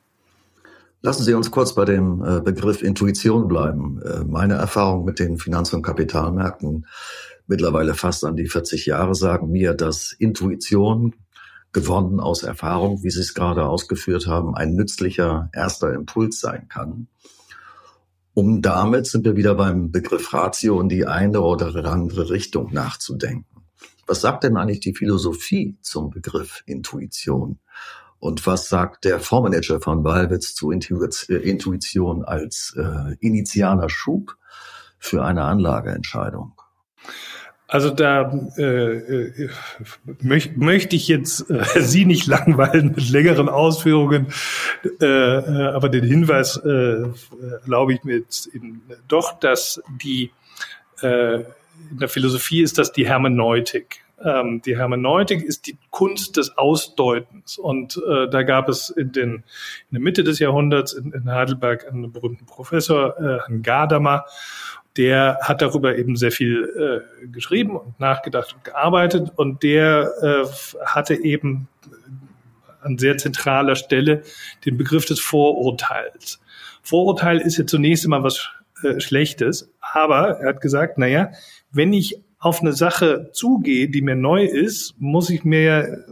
Lassen 1.01 1.23
Sie 1.23 1.33
uns 1.33 1.51
kurz 1.51 1.75
bei 1.75 1.85
dem 1.85 2.23
äh, 2.23 2.39
Begriff 2.39 2.81
Intuition 2.81 3.47
bleiben. 3.47 4.01
Äh, 4.01 4.23
meine 4.23 4.53
Erfahrung 4.53 5.03
mit 5.03 5.19
den 5.19 5.37
Finanz- 5.37 5.73
und 5.73 5.81
Kapitalmärkten 5.81 6.87
mittlerweile 7.45 7.93
fast 7.93 8.23
an 8.23 8.37
die 8.37 8.47
40 8.47 8.85
Jahre 8.85 9.13
sagen 9.13 9.51
mir, 9.51 9.73
dass 9.73 10.13
Intuition 10.13 11.13
gewonnen 11.73 12.19
aus 12.19 12.43
Erfahrung, 12.43 13.03
wie 13.03 13.09
Sie 13.09 13.19
es 13.19 13.33
gerade 13.33 13.65
ausgeführt 13.65 14.27
haben, 14.27 14.55
ein 14.55 14.75
nützlicher 14.75 15.49
erster 15.53 15.93
Impuls 15.93 16.39
sein 16.39 16.67
kann. 16.69 17.07
Um 18.35 18.61
damit 18.61 19.05
sind 19.05 19.25
wir 19.25 19.35
wieder 19.35 19.55
beim 19.55 19.91
Begriff 19.91 20.33
Ratio 20.33 20.79
in 20.79 20.89
die 20.89 21.05
eine 21.05 21.41
oder 21.41 21.85
andere 21.85 22.29
Richtung 22.29 22.73
nachzudenken. 22.73 23.63
Was 24.07 24.21
sagt 24.21 24.43
denn 24.43 24.57
eigentlich 24.57 24.79
die 24.79 24.95
Philosophie 24.95 25.77
zum 25.81 26.09
Begriff 26.09 26.63
Intuition? 26.65 27.59
Und 28.19 28.45
was 28.47 28.69
sagt 28.69 29.05
der 29.05 29.19
Fondsmanager 29.19 29.81
von 29.81 30.03
Walwitz 30.03 30.55
zu 30.55 30.71
äh, 30.71 31.35
Intuition 31.35 32.23
als 32.23 32.75
äh, 32.77 33.15
initialer 33.19 33.89
Schub 33.89 34.37
für 34.97 35.23
eine 35.23 35.43
Anlageentscheidung? 35.43 36.53
Also 37.73 37.89
da 37.89 38.31
äh, 38.55 38.63
äh 38.63 39.49
möch, 40.21 40.55
möchte 40.55 40.95
ich 40.95 41.07
jetzt 41.07 41.49
äh, 41.49 41.63
Sie 41.81 42.05
nicht 42.05 42.27
langweilen 42.27 42.93
mit 42.95 43.09
längeren 43.09 43.49
Ausführungen, 43.49 44.27
äh, 45.01 45.05
äh, 45.05 45.73
aber 45.73 45.89
den 45.89 46.03
Hinweis 46.03 46.55
äh, 46.57 47.07
erlaube 47.63 47.95
ich 47.95 48.03
mir 48.03 48.17
jetzt 48.19 48.45
eben 48.53 48.83
doch, 49.07 49.39
dass 49.39 49.81
die 50.03 50.29
äh, 51.01 51.37
in 51.37 51.97
der 51.99 52.09
Philosophie 52.09 52.61
ist 52.61 52.77
das 52.77 52.91
die 52.91 53.07
Hermeneutik. 53.07 54.03
Ähm, 54.23 54.61
die 54.63 54.77
Hermeneutik 54.77 55.43
ist 55.43 55.65
die 55.65 55.79
Kunst 55.89 56.37
des 56.37 56.55
Ausdeutens. 56.55 57.57
Und 57.57 57.99
äh, 58.07 58.29
da 58.29 58.43
gab 58.43 58.69
es 58.69 58.91
in, 58.91 59.11
den, 59.11 59.31
in 59.31 59.43
der 59.93 60.01
Mitte 60.01 60.23
des 60.23 60.37
Jahrhunderts 60.37 60.93
in, 60.93 61.11
in 61.11 61.25
Heidelberg 61.31 61.87
einen 61.91 62.11
berühmten 62.11 62.45
Professor, 62.45 63.17
äh, 63.17 63.39
Herrn 63.39 63.63
Gadamer. 63.63 64.25
Der 64.97 65.39
hat 65.41 65.61
darüber 65.61 65.97
eben 65.97 66.15
sehr 66.15 66.31
viel 66.31 67.03
äh, 67.23 67.27
geschrieben 67.27 67.77
und 67.77 67.99
nachgedacht 67.99 68.53
und 68.53 68.63
gearbeitet 68.63 69.31
und 69.35 69.63
der 69.63 70.11
äh, 70.21 70.85
hatte 70.85 71.15
eben 71.15 71.67
an 72.81 72.97
sehr 72.97 73.17
zentraler 73.17 73.75
Stelle 73.75 74.23
den 74.65 74.77
Begriff 74.77 75.05
des 75.05 75.19
Vorurteils. 75.19 76.39
Vorurteil 76.81 77.39
ist 77.39 77.57
ja 77.57 77.65
zunächst 77.65 78.05
immer 78.05 78.23
was 78.23 78.49
äh, 78.83 78.99
Schlechtes, 78.99 79.71
aber 79.79 80.39
er 80.39 80.49
hat 80.49 80.61
gesagt, 80.61 80.97
na 80.97 81.07
ja, 81.07 81.31
wenn 81.71 81.93
ich 81.93 82.21
auf 82.39 82.61
eine 82.61 82.73
Sache 82.73 83.29
zugehe, 83.31 83.89
die 83.89 84.01
mir 84.01 84.15
neu 84.15 84.43
ist, 84.43 84.95
muss 84.99 85.29
ich 85.29 85.43
mir 85.43 86.05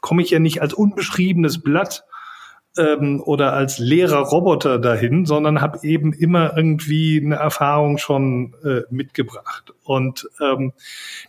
komme 0.00 0.22
ich 0.22 0.30
ja 0.30 0.38
nicht 0.38 0.62
als 0.62 0.74
unbeschriebenes 0.74 1.62
Blatt 1.62 2.04
ähm, 2.76 3.20
oder 3.24 3.52
als 3.52 3.78
leerer 3.78 4.20
Roboter 4.20 4.78
dahin, 4.78 5.26
sondern 5.26 5.60
habe 5.60 5.78
eben 5.82 6.12
immer 6.12 6.56
irgendwie 6.56 7.20
eine 7.24 7.36
Erfahrung 7.36 7.98
schon 7.98 8.54
äh, 8.64 8.82
mitgebracht. 8.90 9.72
Und 9.84 10.28
ähm, 10.40 10.72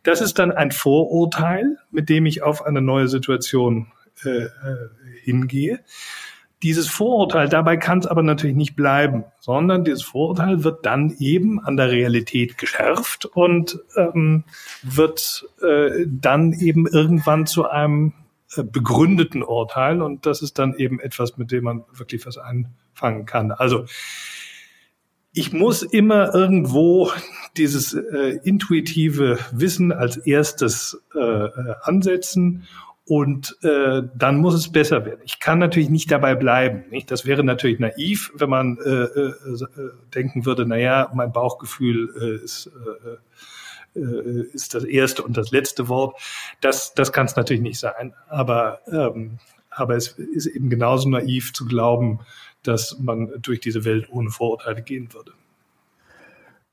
das 0.03 0.21
ist 0.21 0.39
dann 0.39 0.51
ein 0.51 0.71
Vorurteil, 0.71 1.77
mit 1.91 2.09
dem 2.09 2.25
ich 2.25 2.43
auf 2.43 2.65
eine 2.65 2.81
neue 2.81 3.07
Situation 3.07 3.87
äh, 4.25 4.45
äh, 4.45 4.49
hingehe. 5.23 5.79
Dieses 6.63 6.87
Vorurteil, 6.87 7.49
dabei 7.49 7.77
kann 7.77 7.99
es 7.99 8.07
aber 8.07 8.23
natürlich 8.23 8.55
nicht 8.55 8.75
bleiben, 8.75 9.25
sondern 9.39 9.83
dieses 9.83 10.01
Vorurteil 10.01 10.63
wird 10.63 10.87
dann 10.87 11.13
eben 11.19 11.59
an 11.59 11.77
der 11.77 11.91
Realität 11.91 12.57
geschärft 12.57 13.25
und 13.25 13.79
ähm, 13.95 14.43
wird 14.81 15.45
äh, 15.61 16.05
dann 16.07 16.53
eben 16.53 16.87
irgendwann 16.87 17.45
zu 17.45 17.69
einem 17.69 18.13
begründeten 18.55 19.43
Urteil 19.43 20.01
und 20.01 20.25
das 20.25 20.41
ist 20.41 20.57
dann 20.57 20.73
eben 20.75 20.99
etwas, 20.99 21.37
mit 21.37 21.51
dem 21.51 21.65
man 21.65 21.83
wirklich 21.93 22.25
was 22.25 22.37
anfangen 22.37 23.25
kann. 23.25 23.51
Also 23.51 23.85
ich 25.33 25.53
muss 25.53 25.83
immer 25.83 26.33
irgendwo 26.33 27.11
dieses 27.57 27.93
äh, 27.93 28.39
intuitive 28.43 29.37
Wissen 29.51 29.91
als 29.91 30.17
erstes 30.17 31.03
äh, 31.13 31.19
äh, 31.19 31.75
ansetzen 31.83 32.67
und 33.05 33.55
äh, 33.61 34.01
dann 34.15 34.37
muss 34.37 34.53
es 34.53 34.71
besser 34.71 35.05
werden. 35.05 35.21
Ich 35.23 35.39
kann 35.39 35.59
natürlich 35.59 35.89
nicht 35.89 36.11
dabei 36.11 36.35
bleiben. 36.35 36.89
Nicht? 36.89 37.11
Das 37.11 37.25
wäre 37.25 37.43
natürlich 37.43 37.79
naiv, 37.79 38.31
wenn 38.35 38.49
man 38.49 38.77
äh, 38.79 38.89
äh, 38.89 39.29
äh 39.29 39.67
denken 40.13 40.45
würde, 40.45 40.65
na 40.65 40.77
ja, 40.77 41.11
mein 41.13 41.31
Bauchgefühl 41.31 42.13
äh, 42.19 42.43
ist 42.43 42.67
äh, 42.67 43.09
äh, 43.09 43.17
ist 43.97 44.73
das 44.73 44.83
erste 44.83 45.23
und 45.23 45.37
das 45.37 45.51
letzte 45.51 45.87
Wort. 45.87 46.19
Das, 46.61 46.93
das 46.93 47.11
kann 47.11 47.25
es 47.25 47.35
natürlich 47.35 47.61
nicht 47.61 47.79
sein. 47.79 48.13
Aber, 48.27 48.79
ähm, 48.91 49.39
aber 49.69 49.95
es 49.95 50.09
ist 50.09 50.47
eben 50.47 50.69
genauso 50.69 51.09
naiv 51.09 51.53
zu 51.53 51.65
glauben, 51.65 52.19
dass 52.63 52.97
man 52.99 53.31
durch 53.41 53.59
diese 53.59 53.85
Welt 53.85 54.07
ohne 54.09 54.29
Vorurteile 54.29 54.81
gehen 54.81 55.13
würde. 55.13 55.33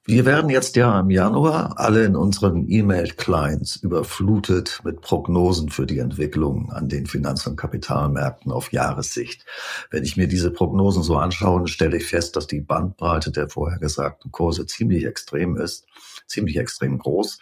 Wir 0.07 0.27
werden 0.27 0.51
jetzt 0.51 0.77
ja 0.77 1.01
im 1.01 1.09
Januar 1.09 1.79
alle 1.79 2.05
in 2.05 2.15
unseren 2.15 2.69
E-Mail-Clients 2.69 3.77
überflutet 3.77 4.83
mit 4.85 5.01
Prognosen 5.01 5.71
für 5.71 5.87
die 5.87 5.99
Entwicklung 5.99 6.71
an 6.71 6.91
den 6.91 7.07
Finanz- 7.07 7.47
und 7.47 7.57
Kapitalmärkten 7.57 8.53
auf 8.53 8.71
Jahressicht. 8.71 9.47
Wenn 9.91 10.05
ich 10.05 10.19
mir 10.19 10.29
diese 10.29 10.51
Prognosen 10.51 11.03
so 11.03 11.17
anschaue, 11.17 11.67
stelle 11.69 11.97
ich 11.97 12.05
fest, 12.05 12.37
dass 12.37 12.47
die 12.47 12.61
Bandbreite 12.61 13.31
der 13.31 13.49
vorhergesagten 13.49 14.31
Kurse 14.31 14.67
ziemlich 14.67 15.07
extrem 15.07 15.57
ist, 15.57 15.87
ziemlich 16.27 16.59
extrem 16.59 16.99
groß. 16.99 17.39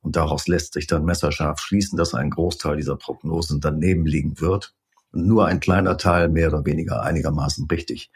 Und 0.00 0.14
daraus 0.14 0.46
lässt 0.46 0.74
sich 0.74 0.86
dann 0.86 1.04
messerscharf 1.04 1.58
schließen, 1.58 1.96
dass 1.96 2.14
ein 2.14 2.30
Großteil 2.30 2.76
dieser 2.76 2.94
Prognosen 2.94 3.60
daneben 3.60 4.06
liegen 4.06 4.40
wird 4.40 4.72
nur 5.14 5.46
ein 5.46 5.60
kleiner 5.60 5.96
Teil 5.96 6.28
mehr 6.28 6.48
oder 6.48 6.64
weniger 6.64 7.02
einigermaßen 7.02 7.66
richtig 7.70 8.10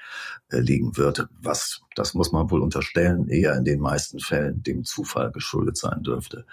äh, 0.50 0.58
liegen 0.58 0.96
wird, 0.96 1.28
was, 1.40 1.80
das 1.94 2.14
muss 2.14 2.32
man 2.32 2.50
wohl 2.50 2.62
unterstellen, 2.62 3.28
eher 3.28 3.56
in 3.56 3.64
den 3.64 3.80
meisten 3.80 4.20
Fällen 4.20 4.62
dem 4.62 4.84
Zufall 4.84 5.30
geschuldet 5.30 5.76
sein 5.76 6.02
dürfte. 6.02 6.44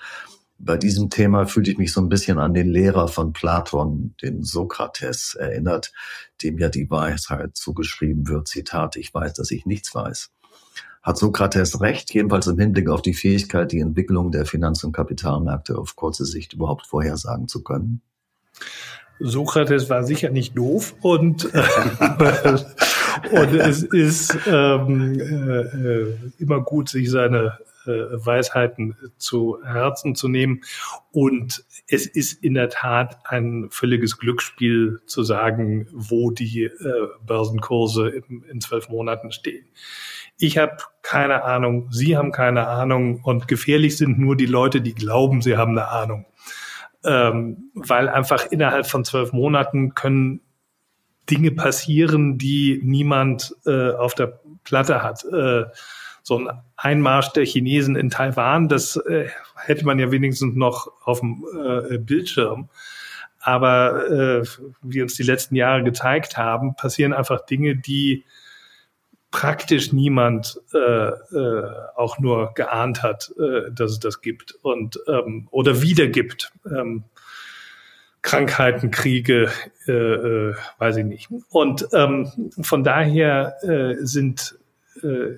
Bei 0.58 0.78
diesem 0.78 1.10
Thema 1.10 1.48
fühlte 1.48 1.72
ich 1.72 1.78
mich 1.78 1.92
so 1.92 2.00
ein 2.00 2.08
bisschen 2.08 2.40
an 2.40 2.54
den 2.54 2.70
Lehrer 2.70 3.10
von 3.10 3.34
Platon, 3.34 4.16
den 4.22 4.44
Sokrates, 4.44 5.36
erinnert, 5.36 5.92
dem 6.42 6.58
ja 6.58 6.70
die 6.70 6.90
Weisheit 6.90 7.58
zugeschrieben 7.58 8.28
wird, 8.30 8.48
Zitat, 8.48 8.96
ich 8.96 9.14
weiß, 9.14 9.34
dass 9.34 9.52
ich 9.52 9.66
nichts 9.66 9.94
weiß. 9.94 10.32
Hat 11.04 11.18
Sokrates 11.18 11.82
recht, 11.82 12.14
jedenfalls 12.14 12.48
im 12.48 12.58
Hinblick 12.58 12.90
auf 12.90 13.02
die 13.02 13.14
Fähigkeit, 13.14 13.72
die 13.72 13.80
Entwicklung 13.80 14.32
der 14.32 14.46
Finanz- 14.46 14.84
und 14.84 14.94
Kapitalmärkte 14.94 15.78
auf 15.78 15.96
kurze 15.96 16.26
Sicht 16.26 16.54
überhaupt 16.54 16.88
vorhersagen 16.88 17.48
zu 17.48 17.62
können? 17.62 18.02
Sokrates 19.20 19.90
war 19.90 20.04
sicher 20.04 20.30
nicht 20.30 20.58
doof 20.58 20.96
und, 21.02 21.54
äh, 21.54 21.64
und 23.32 23.54
es 23.56 23.84
ist 23.84 24.38
ähm, 24.48 25.20
äh, 25.20 26.42
immer 26.42 26.62
gut, 26.62 26.90
sich 26.90 27.10
seine 27.10 27.58
äh, 27.86 27.92
Weisheiten 27.92 28.98
zu 29.18 29.60
Herzen 29.64 30.16
zu 30.16 30.28
nehmen. 30.28 30.62
Und 31.12 31.64
es 31.88 32.08
ist 32.08 32.44
in 32.44 32.56
der 32.56 32.70
Tat 32.70 33.20
ein 33.26 33.68
völliges 33.70 34.18
Glücksspiel 34.18 35.02
zu 35.06 35.24
sagen, 35.24 35.88
wo 35.94 36.32
die 36.32 36.64
äh, 36.64 36.72
Börsenkurse 37.26 38.10
in, 38.10 38.44
in 38.44 38.60
zwölf 38.60 38.90
Monaten 38.90 39.32
stehen. 39.32 39.66
Ich 40.38 40.58
habe 40.58 40.78
keine 41.02 41.44
Ahnung, 41.44 41.88
Sie 41.92 42.18
haben 42.18 42.32
keine 42.32 42.68
Ahnung 42.68 43.22
und 43.24 43.48
gefährlich 43.48 43.96
sind 43.98 44.20
nur 44.20 44.36
die 44.36 44.48
Leute, 44.48 44.82
die 44.82 44.94
glauben, 44.94 45.42
sie 45.42 45.56
haben 45.56 45.78
eine 45.78 45.88
Ahnung 45.88 46.26
ähm, 47.06 47.72
weil 47.74 48.10
einfach 48.10 48.46
innerhalb 48.52 48.88
von 48.88 49.06
zwölf 49.06 49.34
Monaten 49.34 49.94
können 49.94 50.42
Dinge 51.30 51.52
passieren, 51.52 52.38
die 52.38 52.80
niemand 52.84 53.56
äh, 53.66 53.92
auf 53.92 54.14
der 54.14 54.40
Platte 54.64 55.02
hat. 55.04 55.24
Äh, 55.26 55.66
so 56.22 56.40
ein 56.40 56.50
Einmarsch 56.76 57.30
der 57.34 57.46
Chinesen 57.46 57.96
in 57.96 58.10
Taiwan, 58.10 58.68
das 58.68 58.96
äh, 58.98 59.28
hätte 59.56 59.86
man 59.86 60.00
ja 60.00 60.12
wenigstens 60.12 60.56
noch 60.56 60.92
auf 61.04 61.20
dem 61.20 61.46
äh, 61.56 61.98
Bildschirm. 61.98 62.70
Aber 63.40 64.10
äh, 64.10 64.44
wie 64.82 65.04
uns 65.04 65.14
die 65.14 65.24
letzten 65.24 65.56
Jahre 65.56 65.84
gezeigt 65.84 66.36
haben, 66.36 66.76
passieren 66.76 67.14
einfach 67.14 67.46
Dinge, 67.46 67.76
die 67.76 68.26
praktisch 69.36 69.92
niemand 69.92 70.62
äh, 70.74 70.78
äh, 70.78 71.72
auch 71.98 72.20
nur 72.20 72.54
geahnt 72.54 73.04
hat, 73.04 73.34
äh, 73.38 73.70
dass 73.70 73.92
es 73.92 74.00
das 74.00 74.22
gibt 74.22 74.54
und 74.62 74.98
ähm, 75.10 75.50
oder 75.52 75.82
wieder 75.82 76.08
gibt. 76.08 76.54
Ähm, 76.66 77.04
Krankheiten, 78.22 78.92
Kriege, 78.92 79.52
äh, 79.88 79.92
äh, 79.92 80.56
weiß 80.78 80.96
ich 80.96 81.06
nicht. 81.06 81.30
Und 81.50 81.86
ähm, 81.92 82.32
von 82.62 82.86
daher 82.86 83.58
äh, 83.62 83.96
sind 84.06 84.58
äh, 85.04 85.34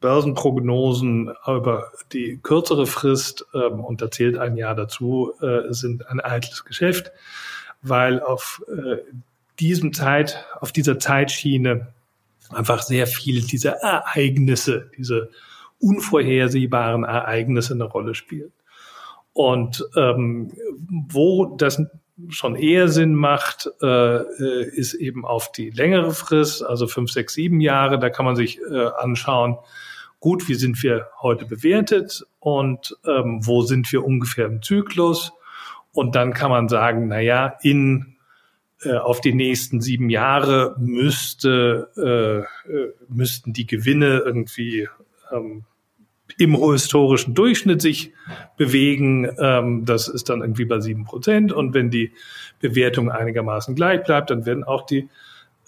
Börsenprognosen 0.00 1.34
über 1.44 1.90
die 2.12 2.38
kürzere 2.40 2.86
Frist, 2.86 3.44
ähm, 3.54 3.80
und 3.80 4.02
da 4.02 4.10
zählt 4.12 4.38
ein 4.38 4.56
Jahr 4.56 4.76
dazu, 4.76 5.32
äh, 5.42 5.72
sind 5.72 6.08
ein 6.08 6.20
eitles 6.20 6.64
Geschäft, 6.64 7.10
weil 7.82 8.20
auf 8.20 8.62
äh, 8.68 8.98
diesem 9.58 9.92
Zeit, 9.92 10.46
auf 10.60 10.70
dieser 10.70 11.00
Zeitschiene 11.00 11.88
einfach 12.54 12.82
sehr 12.82 13.06
viel 13.06 13.42
dieser 13.42 13.72
Ereignisse, 13.72 14.90
diese 14.96 15.30
unvorhersehbaren 15.78 17.04
Ereignisse 17.04 17.74
eine 17.74 17.84
Rolle 17.84 18.14
spielen. 18.14 18.52
Und 19.32 19.84
ähm, 19.96 20.52
wo 21.08 21.56
das 21.56 21.82
schon 22.28 22.56
eher 22.56 22.88
Sinn 22.88 23.14
macht, 23.14 23.68
äh, 23.82 23.86
äh, 23.86 24.68
ist 24.74 24.94
eben 24.94 25.24
auf 25.24 25.50
die 25.50 25.70
längere 25.70 26.12
Frist, 26.12 26.64
also 26.64 26.86
fünf, 26.86 27.10
sechs, 27.10 27.34
sieben 27.34 27.60
Jahre. 27.60 27.98
Da 27.98 28.10
kann 28.10 28.26
man 28.26 28.36
sich 28.36 28.60
äh, 28.60 28.86
anschauen, 28.98 29.56
gut, 30.20 30.48
wie 30.48 30.54
sind 30.54 30.82
wir 30.82 31.08
heute 31.20 31.46
bewertet 31.46 32.24
und 32.38 32.96
ähm, 33.06 33.40
wo 33.42 33.62
sind 33.62 33.90
wir 33.92 34.04
ungefähr 34.04 34.46
im 34.46 34.62
Zyklus. 34.62 35.32
Und 35.92 36.14
dann 36.14 36.32
kann 36.32 36.50
man 36.50 36.68
sagen, 36.68 37.08
na 37.08 37.20
ja, 37.20 37.56
in 37.62 38.16
äh, 38.84 38.96
auf 38.96 39.20
die 39.20 39.34
nächsten 39.34 39.80
sieben 39.80 40.10
Jahre 40.10 40.74
müsste, 40.78 41.88
äh, 41.96 42.70
äh, 42.72 42.92
müssten 43.08 43.52
die 43.52 43.66
Gewinne 43.66 44.22
irgendwie 44.24 44.88
ähm, 45.30 45.64
im 46.38 46.56
historischen 46.56 47.34
Durchschnitt 47.34 47.82
sich 47.82 48.12
bewegen. 48.56 49.30
Ähm, 49.38 49.84
das 49.84 50.08
ist 50.08 50.28
dann 50.28 50.40
irgendwie 50.40 50.64
bei 50.64 50.80
sieben 50.80 51.04
Prozent. 51.04 51.52
Und 51.52 51.74
wenn 51.74 51.90
die 51.90 52.12
Bewertung 52.60 53.10
einigermaßen 53.10 53.74
gleich 53.74 54.02
bleibt, 54.04 54.30
dann 54.30 54.46
werden 54.46 54.64
auch 54.64 54.86
die 54.86 55.08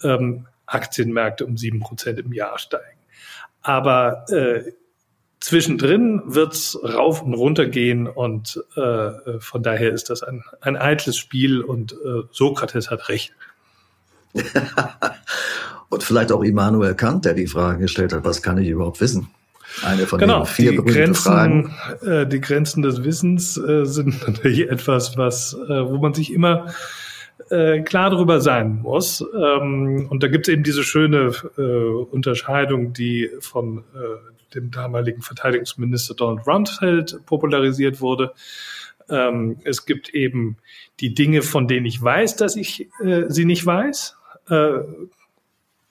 ähm, 0.03 0.47
Aktienmärkte 0.65 1.45
um 1.45 1.57
sieben 1.57 1.79
Prozent 1.79 2.19
im 2.19 2.33
Jahr 2.33 2.57
steigen. 2.57 2.99
Aber 3.61 4.25
äh, 4.29 4.71
Zwischendrin 5.45 6.23
wird's 6.25 6.75
rauf 6.83 7.21
und 7.21 7.35
runter 7.35 7.67
gehen 7.67 8.07
und 8.07 8.63
äh, 8.75 9.39
von 9.39 9.61
daher 9.61 9.93
ist 9.93 10.09
das 10.09 10.23
ein, 10.23 10.43
ein 10.59 10.75
eitles 10.75 11.17
Spiel 11.17 11.61
und 11.61 11.91
äh, 11.91 12.23
Sokrates 12.31 12.89
hat 12.89 13.09
recht. 13.09 13.31
und 15.89 16.01
vielleicht 16.01 16.31
auch 16.31 16.41
Immanuel 16.41 16.95
Kant, 16.95 17.25
der 17.25 17.35
die 17.35 17.45
Frage 17.45 17.77
gestellt 17.77 18.11
hat, 18.11 18.25
was 18.25 18.41
kann 18.41 18.57
ich 18.57 18.69
überhaupt 18.69 18.99
wissen? 19.01 19.27
Eine 19.83 20.07
von 20.07 20.17
genau, 20.17 20.39
den 20.39 20.45
vier 20.47 20.71
die 20.71 20.77
Grenzen, 20.77 21.13
Fragen. 21.21 21.75
Äh, 22.01 22.25
die 22.25 22.41
Grenzen 22.41 22.81
des 22.81 23.03
Wissens 23.03 23.55
äh, 23.55 23.85
sind 23.85 24.19
natürlich 24.27 24.67
etwas, 24.67 25.15
was, 25.15 25.53
äh, 25.53 25.87
wo 25.87 25.99
man 25.99 26.15
sich 26.15 26.33
immer 26.33 26.73
äh, 27.51 27.81
klar 27.81 28.09
darüber 28.09 28.41
sein 28.41 28.79
muss. 28.81 29.23
Ähm, 29.39 30.07
und 30.09 30.23
da 30.23 30.27
gibt 30.27 30.47
es 30.47 30.53
eben 30.55 30.63
diese 30.63 30.83
schöne 30.83 31.33
äh, 31.55 31.61
Unterscheidung, 31.61 32.93
die 32.93 33.29
von 33.41 33.83
äh, 33.93 34.34
dem 34.55 34.71
damaligen 34.71 35.21
Verteidigungsminister 35.21 36.15
Donald 36.15 36.47
Rumsfeld 36.47 37.25
popularisiert 37.25 38.01
wurde. 38.01 38.33
Ähm, 39.09 39.57
es 39.63 39.85
gibt 39.85 40.09
eben 40.09 40.57
die 40.99 41.13
Dinge, 41.13 41.41
von 41.41 41.67
denen 41.67 41.85
ich 41.85 42.01
weiß, 42.01 42.35
dass 42.37 42.55
ich 42.55 42.89
äh, 43.03 43.25
sie 43.27 43.45
nicht 43.45 43.65
weiß. 43.65 44.17
Äh, 44.49 44.79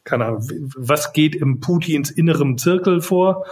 keine 0.02 0.26
Ahnung, 0.26 0.46
was 0.76 1.12
geht 1.12 1.34
im 1.34 1.60
Putins 1.60 2.10
innerem 2.10 2.58
Zirkel 2.58 3.00
vor? 3.00 3.46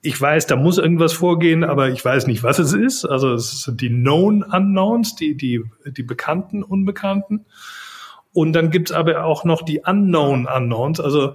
ich 0.00 0.20
weiß, 0.20 0.46
da 0.46 0.56
muss 0.56 0.78
irgendwas 0.78 1.12
vorgehen, 1.12 1.64
aber 1.64 1.88
ich 1.88 2.04
weiß 2.04 2.26
nicht, 2.28 2.42
was 2.42 2.58
es 2.58 2.72
ist. 2.72 3.04
Also 3.04 3.34
es 3.34 3.62
sind 3.62 3.80
die 3.80 3.88
Known 3.88 4.42
Unknowns, 4.42 5.16
die, 5.16 5.36
die, 5.36 5.64
die 5.86 6.02
bekannten 6.02 6.62
Unbekannten. 6.62 7.46
Und 8.32 8.52
dann 8.52 8.70
gibt's 8.70 8.92
aber 8.92 9.24
auch 9.24 9.44
noch 9.44 9.62
die 9.62 9.80
Unknown 9.80 10.46
Unknowns, 10.46 11.00
also 11.00 11.34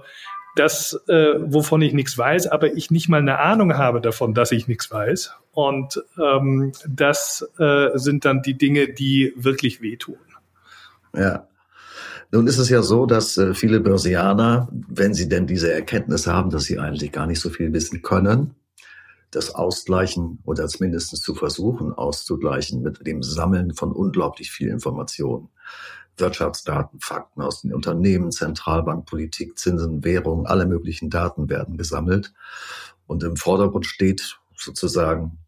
das, 0.56 1.00
äh, 1.08 1.34
wovon 1.40 1.82
ich 1.82 1.92
nichts 1.92 2.16
weiß, 2.16 2.46
aber 2.46 2.72
ich 2.74 2.90
nicht 2.90 3.08
mal 3.08 3.18
eine 3.18 3.38
Ahnung 3.38 3.76
habe 3.76 4.00
davon, 4.00 4.34
dass 4.34 4.52
ich 4.52 4.68
nichts 4.68 4.90
weiß. 4.90 5.32
Und 5.52 6.02
ähm, 6.18 6.72
das 6.88 7.48
äh, 7.58 7.90
sind 7.94 8.24
dann 8.24 8.42
die 8.42 8.56
Dinge, 8.56 8.88
die 8.88 9.32
wirklich 9.36 9.80
wehtun. 9.82 10.18
Ja. 11.14 11.48
Nun 12.30 12.46
ist 12.46 12.58
es 12.58 12.68
ja 12.68 12.82
so, 12.82 13.06
dass 13.06 13.36
äh, 13.36 13.54
viele 13.54 13.80
Börsianer, 13.80 14.68
wenn 14.88 15.14
sie 15.14 15.28
denn 15.28 15.46
diese 15.46 15.72
Erkenntnis 15.72 16.26
haben, 16.26 16.50
dass 16.50 16.64
sie 16.64 16.78
eigentlich 16.78 17.12
gar 17.12 17.26
nicht 17.26 17.40
so 17.40 17.50
viel 17.50 17.72
wissen 17.72 18.02
können, 18.02 18.54
das 19.30 19.54
ausgleichen 19.54 20.40
oder 20.44 20.66
zumindest 20.68 21.16
zu 21.16 21.34
versuchen 21.34 21.92
auszugleichen 21.92 22.82
mit 22.82 23.06
dem 23.06 23.22
Sammeln 23.22 23.74
von 23.74 23.92
unglaublich 23.92 24.50
viel 24.50 24.68
Informationen. 24.68 25.48
Wirtschaftsdaten, 26.16 27.00
Fakten 27.00 27.42
aus 27.42 27.62
den 27.62 27.74
Unternehmen, 27.74 28.30
Zentralbankpolitik, 28.30 29.58
Zinsen, 29.58 30.04
Währung, 30.04 30.46
alle 30.46 30.66
möglichen 30.66 31.10
Daten 31.10 31.48
werden 31.48 31.76
gesammelt. 31.76 32.32
Und 33.06 33.22
im 33.22 33.36
Vordergrund 33.36 33.86
steht 33.86 34.38
sozusagen 34.56 35.38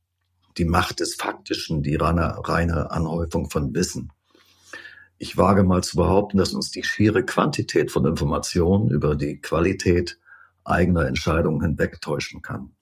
die 0.59 0.65
Macht 0.65 1.01
des 1.01 1.15
Faktischen, 1.15 1.83
die 1.83 1.97
reine, 1.97 2.37
reine 2.45 2.91
Anhäufung 2.91 3.51
von 3.51 3.75
Wissen. 3.75 4.11
Ich 5.19 5.37
wage 5.37 5.65
mal 5.65 5.83
zu 5.83 5.97
behaupten, 5.97 6.39
dass 6.39 6.53
uns 6.53 6.71
die 6.71 6.83
schiere 6.83 7.25
Quantität 7.25 7.91
von 7.91 8.05
Informationen 8.05 8.91
über 8.91 9.17
die 9.17 9.41
Qualität 9.41 10.19
eigener 10.65 11.07
Entscheidungen 11.07 11.63
hinwegtäuschen 11.63 12.43
kann. 12.43 12.73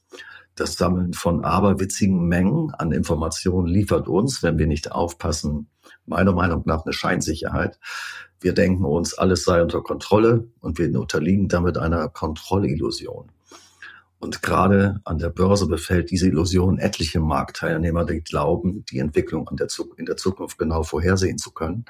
Das 0.56 0.76
Sammeln 0.76 1.14
von 1.14 1.44
aberwitzigen 1.44 2.26
Mengen 2.26 2.72
an 2.72 2.92
Informationen 2.92 3.66
liefert 3.66 4.08
uns, 4.08 4.42
wenn 4.42 4.58
wir 4.58 4.66
nicht 4.66 4.92
aufpassen, 4.92 5.68
meiner 6.06 6.32
Meinung 6.32 6.62
nach 6.66 6.84
eine 6.84 6.92
Scheinsicherheit. 6.92 7.78
Wir 8.40 8.52
denken 8.52 8.84
uns, 8.84 9.14
alles 9.14 9.44
sei 9.44 9.62
unter 9.62 9.82
Kontrolle 9.82 10.48
und 10.60 10.78
wir 10.78 10.98
unterliegen 10.98 11.48
damit 11.48 11.78
einer 11.78 12.08
Kontrollillusion. 12.08 13.30
Und 14.18 14.40
gerade 14.40 15.00
an 15.04 15.18
der 15.18 15.28
Börse 15.28 15.66
befällt 15.66 16.10
diese 16.10 16.28
Illusion 16.28 16.78
etliche 16.78 17.20
Marktteilnehmer, 17.20 18.06
die 18.06 18.22
glauben, 18.22 18.84
die 18.86 18.98
Entwicklung 18.98 19.50
in 19.50 19.56
der 19.56 20.16
Zukunft 20.16 20.56
genau 20.56 20.82
vorhersehen 20.82 21.36
zu 21.36 21.50
können 21.50 21.84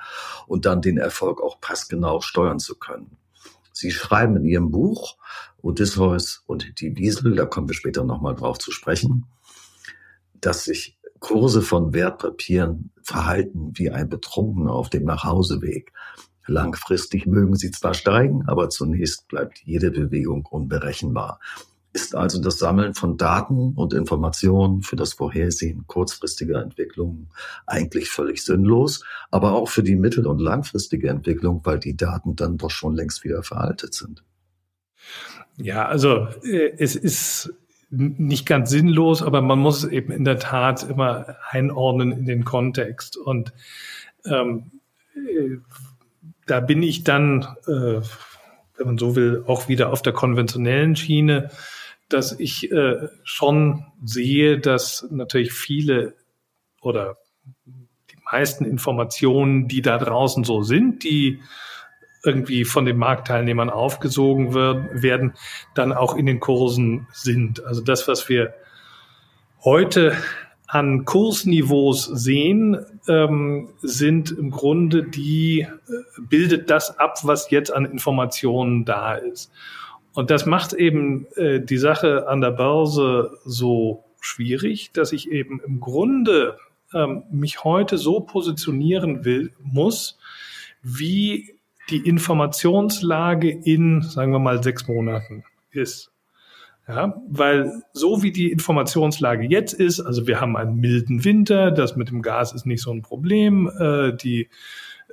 und 0.49 0.67
dann 0.67 0.83
den 0.83 0.99
Erfolg 0.99 1.41
auch 1.41 1.61
passgenau 1.61 2.21
steuern 2.21 2.59
zu 2.59 2.75
können. 2.77 3.17
Sie 3.73 3.93
schreiben 3.93 4.37
in 4.37 4.45
Ihrem 4.45 4.71
Buch 4.73 5.17
Odysseus 5.63 6.43
und 6.47 6.81
die 6.81 6.97
Wiesel, 6.97 7.37
da 7.37 7.47
kommen 7.47 7.69
wir 7.69 7.75
später 7.75 8.05
nochmal 8.05 8.35
drauf 8.35 8.59
zu 8.59 8.71
sprechen, 8.71 9.27
dass 10.41 10.65
sich 10.65 10.99
Kurse 11.25 11.63
von 11.63 11.95
Wertpapieren 11.95 12.91
verhalten 13.03 13.73
wie 13.75 13.91
ein 13.91 14.11
Betrunkener 14.11 14.73
auf 14.73 14.91
dem 14.91 15.05
Nachhauseweg. 15.05 15.91
Langfristig 16.47 17.27
mögen 17.27 17.57
sie 17.57 17.71
zwar 17.71 17.95
steigen, 17.95 18.47
aber 18.47 18.69
zunächst 18.69 19.27
bleibt 19.29 19.61
jede 19.65 19.91
Bewegung 19.91 20.45
unberechenbar 20.45 21.41
ist 21.95 22.17
also 22.17 22.41
das 22.41 22.59
Sammeln 22.59 22.93
von 22.93 23.17
Daten 23.17 23.73
und 23.75 23.95
Informationen 23.95 24.83
für 24.83 24.97
das 24.97 25.13
Vorhersehen 25.13 25.85
kurzfristiger 25.87 26.61
Entwicklungen 26.61 27.31
eigentlich 27.67 28.11
völlig 28.11 28.45
sinnlos, 28.45 29.05
aber 29.31 29.53
auch 29.53 29.69
für 29.69 29.85
die 29.85 29.95
mittel- 29.95 30.27
und 30.27 30.41
langfristige 30.41 31.09
Entwicklung, 31.09 31.61
weil 31.63 31.79
die 31.79 31.97
Daten 31.97 32.35
dann 32.35 32.59
doch 32.59 32.71
schon 32.71 32.97
längst 32.97 33.23
wieder 33.23 33.45
veraltet 33.45 33.95
sind. 33.95 34.25
Ja, 35.57 35.87
also 35.87 36.27
äh, 36.43 36.75
es 36.79 36.97
ist 36.97 37.55
nicht 37.97 38.47
ganz 38.47 38.71
sinnlos, 38.71 39.23
aber 39.23 39.41
man 39.41 39.59
muss 39.59 39.85
eben 39.85 40.13
in 40.13 40.25
der 40.25 40.39
Tat 40.39 40.89
immer 40.89 41.37
einordnen 41.51 42.13
in 42.13 42.27
den 42.27 42.45
Kontext. 42.45 43.17
Und 43.17 43.53
ähm, 44.25 44.71
äh, 45.15 45.59
da 46.47 46.61
bin 46.61 46.83
ich 46.83 47.05
dann, 47.05 47.43
äh, 47.67 48.01
wenn 48.77 48.87
man 48.87 48.99
so 48.99 49.17
will, 49.17 49.45
auch 49.47 49.69
wieder 49.69 49.93
auf 49.93 50.03
der 50.03 50.13
konventionellen 50.13 50.97
Schiene 50.97 51.51
dass 52.09 52.39
ich 52.39 52.71
äh, 52.71 53.09
schon 53.25 53.87
sehe, 54.05 54.59
dass 54.59 55.07
natürlich 55.11 55.53
viele 55.53 56.15
oder 56.81 57.19
die 57.67 58.19
meisten 58.31 58.65
Informationen, 58.65 59.69
die 59.69 59.83
da 59.83 59.99
draußen 59.99 60.45
so 60.45 60.63
sind, 60.63 61.03
die 61.05 61.41
irgendwie 62.25 62.65
von 62.65 62.85
den 62.85 62.97
Marktteilnehmern 62.97 63.71
aufgesogen 63.71 64.55
wird, 64.55 65.03
werden, 65.03 65.35
dann 65.75 65.93
auch 65.93 66.17
in 66.17 66.27
den 66.27 66.41
Kursen 66.41 67.07
sind. 67.13 67.65
Also 67.65 67.83
das, 67.83 68.09
was 68.09 68.29
wir 68.29 68.55
heute 69.63 70.17
an 70.67 71.05
Kursniveaus 71.05 72.05
sehen, 72.05 72.85
ähm, 73.09 73.71
sind 73.81 74.31
im 74.33 74.51
Grunde 74.51 75.05
die, 75.05 75.61
äh, 75.61 75.69
bildet 76.21 76.71
das 76.71 76.99
ab, 76.99 77.19
was 77.23 77.51
jetzt 77.51 77.73
an 77.73 77.85
Informationen 77.85 78.85
da 78.85 79.15
ist. 79.15 79.53
Und 80.15 80.31
das 80.31 80.47
macht 80.47 80.73
eben 80.73 81.27
äh, 81.37 81.61
die 81.61 81.77
Sache 81.77 82.29
an 82.29 82.41
der 82.41 82.53
Börse 82.53 83.39
so 83.45 84.05
schwierig, 84.21 84.93
dass 84.93 85.13
ich 85.13 85.31
eben 85.31 85.61
im 85.65 85.81
Grunde 85.81 86.57
ähm, 86.95 87.25
mich 87.31 87.65
heute 87.65 87.99
so 87.99 88.21
positionieren 88.21 89.25
will, 89.25 89.53
muss, 89.63 90.19
wie 90.83 91.54
die 91.91 91.99
Informationslage 91.99 93.51
in, 93.51 94.03
sagen 94.03 94.33
wir 94.33 94.39
mal, 94.39 94.63
sechs 94.63 94.89
Monaten 94.89 95.45
ist. 95.71 96.11
Ja, 96.87 97.15
weil 97.29 97.83
so 97.95 98.23
wie 98.23 98.31
die 98.31 98.51
Informationslage 98.51 99.47
jetzt 99.47 99.73
ist, 99.73 100.01
also 100.01 100.27
wir 100.27 100.41
haben 100.41 100.55
einen 100.55 100.77
milden 100.77 101.25
Winter, 101.25 101.71
das 101.71 101.97
mit 101.97 102.11
dem 102.11 102.21
Gas 102.21 102.53
ist 102.53 102.67
nicht 102.67 102.83
so 102.83 102.93
ein 102.93 103.01
Problem, 103.01 103.71
äh, 103.79 104.15
die 104.15 104.51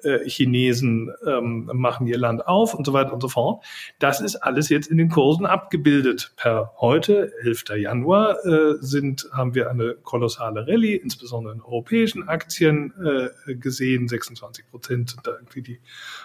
äh, 0.03 0.27
Chinesen 0.29 1.11
ähm, 1.25 1.69
machen 1.73 2.07
ihr 2.07 2.17
Land 2.17 2.47
auf 2.47 2.73
und 2.73 2.85
so 2.85 2.93
weiter 2.93 3.13
und 3.13 3.21
so 3.21 3.27
fort. 3.27 3.63
Das 3.99 4.21
ist 4.21 4.35
alles 4.37 4.69
jetzt 4.69 4.87
in 4.87 4.97
den 4.97 5.09
Kursen 5.09 5.45
abgebildet. 5.45 6.33
Per 6.37 6.73
heute, 6.79 7.31
11. 7.43 7.65
Januar, 7.77 8.45
äh, 8.45 8.75
sind, 8.79 9.29
haben 9.33 9.55
wir 9.55 9.69
eine 9.69 9.95
kolossale 10.03 10.67
Rallye, 10.67 10.95
insbesondere 10.95 11.53
in 11.53 11.61
europäischen 11.61 12.27
Aktien 12.27 12.93
äh, 13.03 13.55
gesehen. 13.55 14.07
26 14.07 14.69
Prozent 14.69 15.09
sind 15.11 15.27
da 15.27 15.31
irgendwie 15.31 15.61
die 15.61 15.79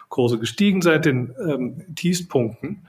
Kurse 0.09 0.39
gestiegen 0.39 0.83
seit 0.83 1.05
den 1.05 1.35
ähm, 1.39 1.95
Tiefpunkten. 1.95 2.87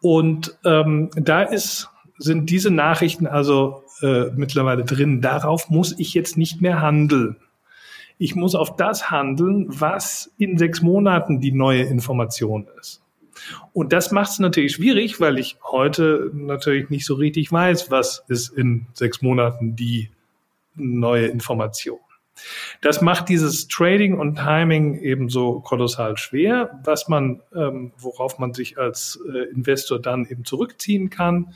Und 0.00 0.58
ähm, 0.64 1.10
da 1.14 1.42
ist, 1.42 1.88
sind 2.18 2.50
diese 2.50 2.70
Nachrichten 2.70 3.26
also 3.26 3.84
äh, 4.02 4.30
mittlerweile 4.34 4.84
drin. 4.84 5.20
Darauf 5.20 5.68
muss 5.68 5.98
ich 5.98 6.14
jetzt 6.14 6.36
nicht 6.36 6.60
mehr 6.60 6.80
handeln. 6.80 7.36
Ich 8.20 8.36
muss 8.36 8.54
auf 8.54 8.76
das 8.76 9.10
handeln, 9.10 9.64
was 9.68 10.30
in 10.36 10.58
sechs 10.58 10.82
Monaten 10.82 11.40
die 11.40 11.52
neue 11.52 11.84
Information 11.84 12.68
ist. 12.78 13.02
Und 13.72 13.94
das 13.94 14.12
macht 14.12 14.32
es 14.32 14.38
natürlich 14.38 14.74
schwierig, 14.74 15.20
weil 15.20 15.38
ich 15.38 15.56
heute 15.64 16.30
natürlich 16.34 16.90
nicht 16.90 17.06
so 17.06 17.14
richtig 17.14 17.50
weiß, 17.50 17.90
was 17.90 18.22
ist 18.28 18.50
in 18.50 18.86
sechs 18.92 19.22
Monaten 19.22 19.74
die 19.74 20.10
neue 20.74 21.28
Information. 21.28 21.98
Das 22.82 23.00
macht 23.00 23.30
dieses 23.30 23.68
Trading 23.68 24.18
und 24.18 24.36
Timing 24.36 25.00
eben 25.00 25.30
so 25.30 25.60
kolossal 25.60 26.18
schwer, 26.18 26.78
was 26.84 27.08
man, 27.08 27.40
ähm, 27.56 27.92
worauf 27.96 28.38
man 28.38 28.52
sich 28.52 28.76
als 28.76 29.18
äh, 29.32 29.50
Investor 29.50 29.98
dann 29.98 30.26
eben 30.26 30.44
zurückziehen 30.44 31.08
kann, 31.08 31.54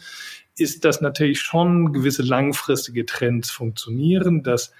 ist, 0.56 0.86
dass 0.86 1.02
natürlich 1.02 1.42
schon 1.42 1.92
gewisse 1.92 2.22
langfristige 2.22 3.04
Trends 3.04 3.50
funktionieren, 3.50 4.42
dass 4.42 4.72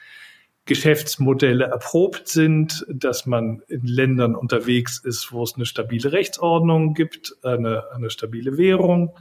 Geschäftsmodelle 0.66 1.66
erprobt 1.66 2.28
sind, 2.28 2.86
dass 2.88 3.26
man 3.26 3.62
in 3.68 3.84
Ländern 3.84 4.34
unterwegs 4.34 4.98
ist, 4.98 5.30
wo 5.32 5.42
es 5.42 5.54
eine 5.54 5.66
stabile 5.66 6.12
Rechtsordnung 6.12 6.94
gibt, 6.94 7.36
eine, 7.42 7.84
eine 7.92 8.10
stabile 8.10 8.56
Währung. 8.56 9.14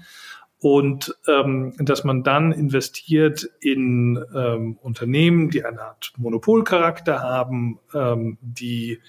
Und 0.60 1.14
ähm, 1.28 1.74
dass 1.78 2.06
man 2.06 2.24
dann 2.24 2.54
investiert 2.54 3.50
in 3.60 4.24
ähm, 4.34 4.78
Unternehmen, 4.82 5.50
die 5.50 5.66
eine 5.66 5.82
Art 5.82 6.14
Monopolcharakter 6.16 7.22
haben, 7.22 7.80
ähm, 7.94 8.38
die 8.40 9.02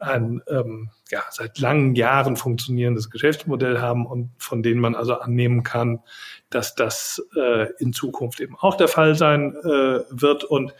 ein 0.00 0.42
ähm, 0.48 0.90
ja, 1.08 1.22
seit 1.30 1.60
langen 1.60 1.94
Jahren 1.94 2.34
funktionierendes 2.34 3.10
Geschäftsmodell 3.10 3.80
haben 3.80 4.06
und 4.06 4.30
von 4.38 4.64
denen 4.64 4.80
man 4.80 4.96
also 4.96 5.14
annehmen 5.14 5.62
kann, 5.62 6.00
dass 6.50 6.74
das 6.74 7.24
äh, 7.36 7.72
in 7.78 7.92
Zukunft 7.92 8.40
eben 8.40 8.56
auch 8.56 8.76
der 8.76 8.88
Fall 8.88 9.14
sein 9.14 9.54
äh, 9.54 10.00
wird. 10.10 10.42
Und 10.42 10.74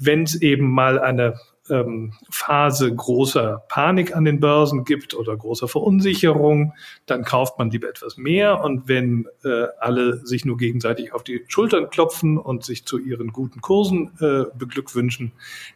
wenn 0.00 0.24
es 0.24 0.40
eben 0.40 0.70
mal 0.70 0.98
eine 0.98 1.34
ähm, 1.70 2.12
Phase 2.30 2.94
großer 2.94 3.64
Panik 3.68 4.14
an 4.14 4.24
den 4.24 4.40
Börsen 4.40 4.84
gibt 4.84 5.14
oder 5.14 5.36
großer 5.36 5.68
Verunsicherung, 5.68 6.74
dann 7.06 7.24
kauft 7.24 7.58
man 7.58 7.70
lieber 7.70 7.88
etwas 7.88 8.16
mehr. 8.16 8.62
Und 8.62 8.88
wenn 8.88 9.26
äh, 9.44 9.66
alle 9.78 10.26
sich 10.26 10.44
nur 10.44 10.56
gegenseitig 10.56 11.14
auf 11.14 11.22
die 11.22 11.44
Schultern 11.48 11.88
klopfen 11.90 12.38
und 12.38 12.64
sich 12.64 12.84
zu 12.84 12.98
ihren 12.98 13.32
guten 13.32 13.60
Kursen 13.60 14.10
äh, 14.20 14.44
beglückwünschen, 14.56 15.32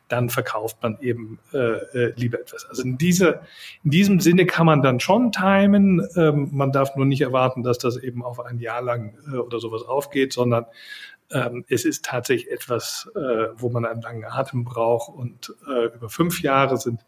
dann 0.08 0.28
verkauft 0.28 0.78
man 0.82 0.98
eben 1.00 1.38
äh, 1.52 1.58
äh, 1.58 2.12
lieber 2.16 2.40
etwas. 2.40 2.66
Also 2.68 2.82
in, 2.82 2.98
dieser, 2.98 3.42
in 3.84 3.90
diesem 3.90 4.20
Sinne 4.20 4.46
kann 4.46 4.66
man 4.66 4.82
dann 4.82 5.00
schon 5.00 5.32
timen. 5.32 6.06
Ähm, 6.16 6.50
man 6.52 6.72
darf 6.72 6.96
nur 6.96 7.06
nicht 7.06 7.22
erwarten, 7.22 7.62
dass 7.62 7.78
das 7.78 7.96
eben 7.96 8.22
auf 8.22 8.40
ein 8.40 8.58
Jahr 8.58 8.82
lang 8.82 9.14
äh, 9.32 9.36
oder 9.36 9.60
sowas 9.60 9.82
aufgeht, 9.82 10.32
sondern 10.32 10.66
ähm, 11.34 11.64
es 11.68 11.84
ist 11.84 12.04
tatsächlich 12.04 12.50
etwas, 12.50 13.10
äh, 13.16 13.48
wo 13.56 13.68
man 13.68 13.84
einen 13.84 14.00
langen 14.00 14.24
Atem 14.24 14.64
braucht 14.64 15.12
und 15.12 15.52
äh, 15.68 15.86
über 15.94 16.08
fünf 16.08 16.40
Jahre 16.40 16.78
sind 16.78 17.04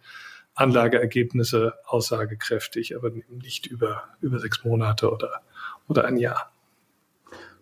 Anlageergebnisse 0.55 1.75
aussagekräftig, 1.87 2.97
aber 2.97 3.13
nicht 3.29 3.67
über, 3.67 4.05
über 4.21 4.39
sechs 4.41 4.65
Monate 4.65 5.11
oder, 5.11 5.43
oder 5.87 6.05
ein 6.07 6.17
Jahr. 6.17 6.51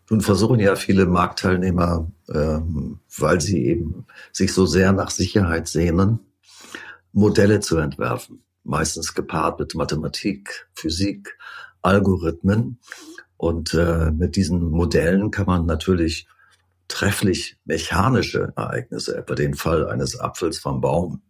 Nun 0.08 0.20
versuchen 0.20 0.60
ja 0.60 0.76
viele 0.76 1.06
Marktteilnehmer, 1.06 2.10
ähm, 2.28 3.00
weil 3.18 3.40
sie 3.40 3.66
eben 3.66 4.06
sich 4.32 4.52
so 4.52 4.64
sehr 4.64 4.92
nach 4.92 5.10
Sicherheit 5.10 5.68
sehnen, 5.68 6.20
Modelle 7.12 7.60
zu 7.60 7.78
entwerfen. 7.78 8.42
Meistens 8.64 9.14
gepaart 9.14 9.60
mit 9.60 9.74
Mathematik, 9.74 10.68
Physik, 10.74 11.36
Algorithmen. 11.82 12.78
Und 13.36 13.74
äh, 13.74 14.10
mit 14.10 14.36
diesen 14.36 14.70
Modellen 14.70 15.30
kann 15.30 15.46
man 15.46 15.66
natürlich 15.66 16.26
trefflich 16.88 17.56
mechanische 17.64 18.52
Ereignisse, 18.56 19.16
etwa 19.16 19.34
den 19.34 19.54
Fall 19.54 19.88
eines 19.88 20.18
Apfels 20.18 20.58
vom 20.58 20.80
Baum 20.80 21.22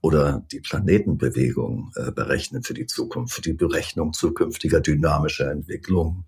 oder 0.00 0.44
die 0.52 0.60
Planetenbewegung 0.60 1.90
äh, 1.96 2.12
berechnen 2.12 2.62
für 2.62 2.74
die 2.74 2.86
Zukunft, 2.86 3.34
für 3.34 3.40
die 3.40 3.54
Berechnung 3.54 4.12
zukünftiger 4.12 4.80
dynamischer 4.80 5.50
Entwicklungen 5.50 6.26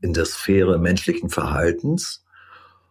in 0.00 0.12
der 0.12 0.24
Sphäre 0.24 0.78
menschlichen 0.78 1.28
Verhaltens. 1.30 2.24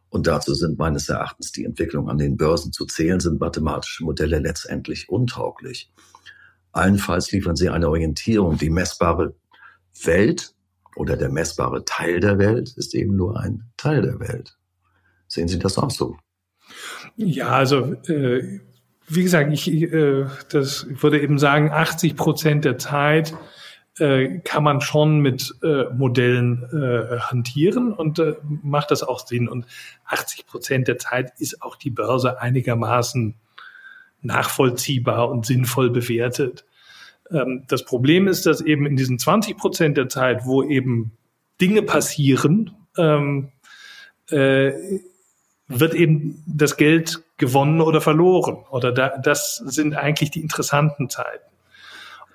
Und 0.10 0.28
dazu 0.28 0.54
sind 0.54 0.78
meines 0.78 1.10
Erachtens 1.10 1.52
die 1.52 1.66
Entwicklung 1.66 2.10
an 2.10 2.20
den 2.20 2.38
Börsen 2.38 2.72
zu 2.72 2.86
zählen, 2.86 3.20
sind 3.20 3.40
mathematische 3.40 4.04
Modelle 4.04 4.38
letztendlich 4.38 5.10
untauglich. 5.10 5.92
Allenfalls 6.72 7.32
liefern 7.32 7.56
sie 7.56 7.70
eine 7.70 7.90
Orientierung. 7.90 8.58
Die 8.58 8.70
messbare 8.70 9.36
Welt 10.04 10.54
oder 10.96 11.18
der 11.18 11.30
messbare 11.30 11.86
Teil 11.86 12.20
der 12.20 12.38
Welt 12.38 12.74
ist 12.78 12.94
eben 12.94 13.16
nur 13.16 13.40
ein 13.40 13.72
Teil 13.78 14.04
der 14.04 14.20
Welt. 14.20 14.58
Sehen 15.34 15.48
Sie 15.48 15.58
das 15.58 15.80
auch 15.80 15.90
so? 15.90 16.16
Ja, 17.16 17.48
also 17.48 17.94
äh, 18.08 18.60
wie 19.08 19.24
gesagt, 19.24 19.52
ich, 19.52 19.68
äh, 19.68 20.26
das, 20.50 20.86
würde 21.02 21.20
eben 21.20 21.40
sagen, 21.40 21.72
80 21.72 22.16
Prozent 22.16 22.66
der 22.66 22.78
Zeit 22.78 23.34
äh, 23.98 24.42
kann 24.44 24.64
man 24.64 24.80
schon 24.80 25.22
mit 25.22 25.56
äh, 25.64 25.86
Modellen 25.86 26.64
äh, 26.72 27.18
hantieren 27.18 27.94
und 27.94 28.20
äh, 28.20 28.36
macht 28.62 28.92
das 28.92 29.02
auch 29.02 29.26
Sinn. 29.26 29.50
Und 29.50 29.66
80 30.06 30.46
Prozent 30.46 30.88
der 30.88 31.00
Zeit 31.00 31.34
ist 31.40 31.64
auch 31.64 31.78
die 31.78 31.90
Börse 31.90 32.40
einigermaßen 32.40 33.34
nachvollziehbar 34.22 35.32
und 35.32 35.48
sinnvoll 35.48 35.90
bewertet. 35.90 36.64
Ähm, 37.32 37.64
das 37.68 37.86
Problem 37.86 38.28
ist, 38.28 38.46
dass 38.46 38.62
eben 38.62 38.86
in 38.86 38.98
diesen 38.98 39.18
20 39.18 39.58
Prozent 39.58 39.98
der 39.98 40.10
Zeit, 40.10 40.46
wo 40.46 40.62
eben 40.62 41.18
Dinge 41.60 41.82
passieren, 41.82 42.70
ähm, 43.00 43.52
äh, 44.30 45.00
wird 45.68 45.94
eben 45.94 46.44
das 46.46 46.78
Geld 46.78 47.24
gewonnen 47.38 47.82
oder 47.82 48.02
verloren. 48.02 48.58
Oder 48.70 48.92
da, 48.92 49.18
das 49.22 49.56
sind 49.58 49.96
eigentlich 49.96 50.32
die 50.32 50.42
interessanten 50.42 51.10
Zeiten. 51.10 51.44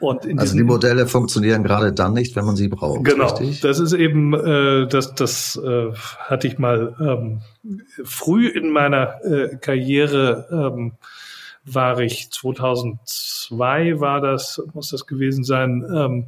Und 0.01 0.25
in 0.25 0.39
also 0.39 0.57
die 0.57 0.63
Modelle 0.63 1.09
funktionieren 1.09 1.65
gerade 1.65 1.93
dann 1.93 2.13
nicht, 2.13 2.37
wenn 2.37 2.45
man 2.45 2.55
sie 2.55 2.69
braucht. 2.69 3.05
Genau. 3.05 3.35
Richtig? 3.35 3.61
Das 3.61 3.81
ist 3.81 3.93
eben, 3.93 4.33
äh, 4.33 4.87
das, 4.87 5.15
das 5.15 5.57
äh, 5.57 5.93
hatte 5.93 6.47
ich 6.47 6.59
mal 6.59 6.95
ähm, 7.01 7.41
früh 8.05 8.49
in 8.49 8.71
meiner 8.71 9.25
äh, 9.25 9.57
Karriere. 9.57 10.47
Ähm, 10.53 10.93
war 11.65 12.01
ich 12.01 12.31
2002 12.31 14.01
war 14.01 14.21
das 14.23 14.63
muss 14.73 14.91
das 14.91 15.07
gewesen 15.07 15.45
sein 15.45 15.85
ähm, 15.95 16.27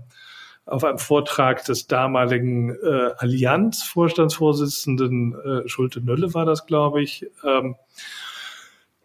auf 0.70 0.84
einem 0.84 0.98
Vortrag 0.98 1.64
des 1.64 1.86
damaligen 1.86 2.70
äh, 2.70 3.10
Allianz-Vorstandsvorsitzenden 3.16 5.34
äh, 5.34 5.68
Schulte 5.68 6.00
Nölle 6.00 6.32
war 6.34 6.46
das, 6.46 6.66
glaube 6.66 7.02
ich, 7.02 7.26
ähm, 7.44 7.76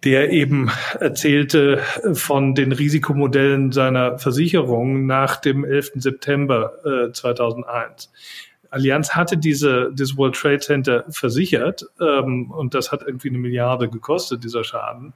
der 0.04 0.32
eben 0.32 0.70
erzählte 1.00 1.80
von 2.14 2.54
den 2.54 2.72
Risikomodellen 2.72 3.72
seiner 3.72 4.20
Versicherung 4.20 5.08
nach 5.08 5.38
dem 5.38 5.66
11. 5.66 5.94
September 5.96 6.74
äh, 6.86 7.12
2001. 7.12 8.12
Allianz 8.70 9.16
hatte 9.16 9.38
diese, 9.38 9.92
das 9.94 10.18
World 10.18 10.36
Trade 10.36 10.60
Center 10.60 11.06
versichert 11.10 11.86
ähm, 12.00 12.52
und 12.52 12.74
das 12.74 12.92
hat 12.92 13.04
irgendwie 13.06 13.30
eine 13.30 13.38
Milliarde 13.38 13.90
gekostet, 13.90 14.44
dieser 14.44 14.64
Schaden. 14.64 15.14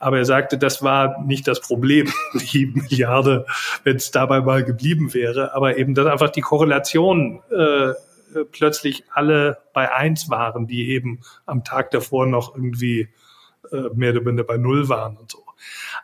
Aber 0.00 0.18
er 0.18 0.24
sagte, 0.24 0.58
das 0.58 0.82
war 0.82 1.22
nicht 1.22 1.46
das 1.46 1.60
Problem, 1.60 2.12
die 2.52 2.66
Milliarde, 2.66 3.46
wenn 3.84 3.96
es 3.96 4.10
dabei 4.10 4.40
mal 4.40 4.64
geblieben 4.64 5.14
wäre, 5.14 5.54
aber 5.54 5.76
eben, 5.76 5.94
dass 5.94 6.06
einfach 6.06 6.30
die 6.30 6.40
Korrelation 6.40 7.40
äh, 7.50 7.92
plötzlich 8.50 9.04
alle 9.12 9.58
bei 9.72 9.92
eins 9.92 10.30
waren, 10.30 10.66
die 10.66 10.90
eben 10.90 11.20
am 11.46 11.64
Tag 11.64 11.90
davor 11.90 12.26
noch 12.26 12.54
irgendwie 12.54 13.08
äh, 13.70 13.88
mehr 13.94 14.12
oder 14.12 14.24
weniger 14.24 14.44
bei 14.44 14.56
null 14.56 14.88
waren 14.88 15.16
und 15.16 15.30
so. 15.30 15.44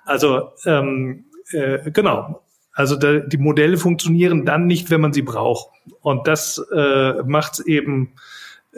Also 0.05 0.53
ähm, 0.67 1.25
äh, 1.53 1.91
genau. 1.91 2.43
Also 2.73 2.97
da, 2.97 3.21
die 3.21 3.39
Modelle 3.39 3.79
funktionieren 3.79 4.45
dann 4.45 4.67
nicht, 4.67 4.91
wenn 4.91 5.01
man 5.01 5.15
sie 5.15 5.23
braucht. 5.23 5.71
Und 6.03 6.29
das 6.29 6.63
äh, 6.75 7.23
macht 7.23 7.55
es 7.55 7.61
eben 7.61 8.13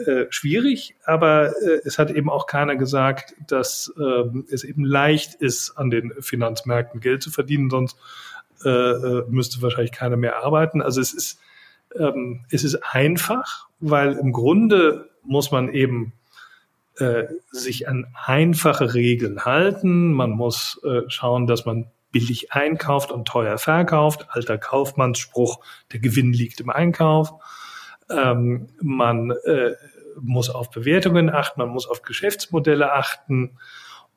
äh, 0.05 0.25
schwierig, 0.29 0.95
aber 1.05 1.49
äh, 1.61 1.81
es 1.83 1.99
hat 1.99 2.09
eben 2.09 2.29
auch 2.29 2.47
keiner 2.47 2.75
gesagt, 2.75 3.35
dass 3.47 3.93
äh, 3.99 4.23
es 4.51 4.63
eben 4.63 4.85
leicht 4.85 5.35
ist, 5.35 5.77
an 5.77 5.89
den 5.89 6.13
Finanzmärkten 6.19 7.01
Geld 7.01 7.21
zu 7.21 7.31
verdienen, 7.31 7.69
sonst 7.69 7.97
äh, 8.63 8.69
äh, 8.69 9.25
müsste 9.29 9.61
wahrscheinlich 9.61 9.91
keiner 9.91 10.17
mehr 10.17 10.43
arbeiten. 10.43 10.81
Also 10.81 11.01
es 11.01 11.13
ist, 11.13 11.39
ähm, 11.97 12.45
es 12.49 12.63
ist 12.63 12.75
einfach, 12.93 13.67
weil 13.79 14.13
im 14.13 14.31
Grunde 14.31 15.09
muss 15.23 15.51
man 15.51 15.69
eben 15.69 16.13
äh, 16.97 17.25
sich 17.51 17.87
an 17.87 18.07
einfache 18.25 18.93
Regeln 18.93 19.45
halten. 19.45 20.13
Man 20.13 20.31
muss 20.31 20.81
äh, 20.83 21.01
schauen, 21.09 21.47
dass 21.47 21.65
man 21.65 21.87
billig 22.11 22.51
einkauft 22.51 23.11
und 23.11 23.27
teuer 23.27 23.57
verkauft. 23.57 24.27
Alter 24.29 24.57
Kaufmannsspruch, 24.57 25.59
der 25.91 25.99
Gewinn 25.99 26.33
liegt 26.33 26.59
im 26.59 26.69
Einkauf. 26.69 27.33
Ähm, 28.09 28.69
man 28.81 29.31
äh, 29.31 29.73
muss 30.19 30.49
auf 30.49 30.69
Bewertungen 30.71 31.29
achten, 31.29 31.61
man 31.61 31.69
muss 31.69 31.87
auf 31.87 32.01
Geschäftsmodelle 32.01 32.91
achten 32.93 33.57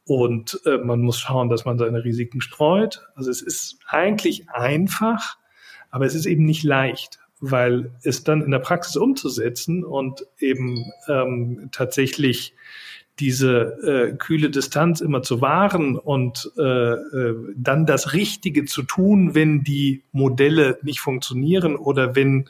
und 0.04 0.60
äh, 0.66 0.78
man 0.78 1.00
muss 1.00 1.18
schauen, 1.18 1.48
dass 1.48 1.64
man 1.64 1.78
seine 1.78 2.04
Risiken 2.04 2.40
streut. 2.40 3.06
Also 3.14 3.30
es 3.30 3.42
ist 3.42 3.78
eigentlich 3.86 4.48
einfach, 4.50 5.36
aber 5.90 6.06
es 6.06 6.14
ist 6.14 6.26
eben 6.26 6.44
nicht 6.44 6.64
leicht, 6.64 7.18
weil 7.40 7.92
es 8.02 8.24
dann 8.24 8.42
in 8.42 8.50
der 8.50 8.58
Praxis 8.58 8.96
umzusetzen 8.96 9.84
und 9.84 10.26
eben 10.38 10.90
ähm, 11.08 11.68
tatsächlich 11.72 12.54
diese 13.18 14.12
äh, 14.12 14.16
kühle 14.16 14.50
Distanz 14.50 15.00
immer 15.00 15.22
zu 15.22 15.40
wahren 15.40 15.98
und 15.98 16.50
äh, 16.56 16.62
äh, 16.62 17.36
dann 17.54 17.84
das 17.84 18.14
Richtige 18.14 18.64
zu 18.64 18.82
tun, 18.82 19.34
wenn 19.34 19.62
die 19.62 20.02
Modelle 20.12 20.78
nicht 20.82 21.00
funktionieren 21.00 21.76
oder 21.76 22.16
wenn 22.16 22.48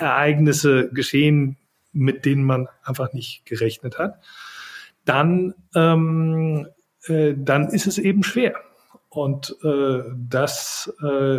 Ereignisse 0.00 0.90
geschehen, 0.92 1.56
mit 1.92 2.24
denen 2.24 2.44
man 2.44 2.68
einfach 2.84 3.12
nicht 3.12 3.44
gerechnet 3.46 3.98
hat, 3.98 4.20
dann, 5.04 5.54
ähm, 5.74 6.66
äh, 7.06 7.34
dann 7.36 7.68
ist 7.68 7.86
es 7.86 7.98
eben 7.98 8.22
schwer. 8.22 8.54
Und 9.08 9.56
äh, 9.64 10.02
das 10.16 10.92
äh, 11.02 11.38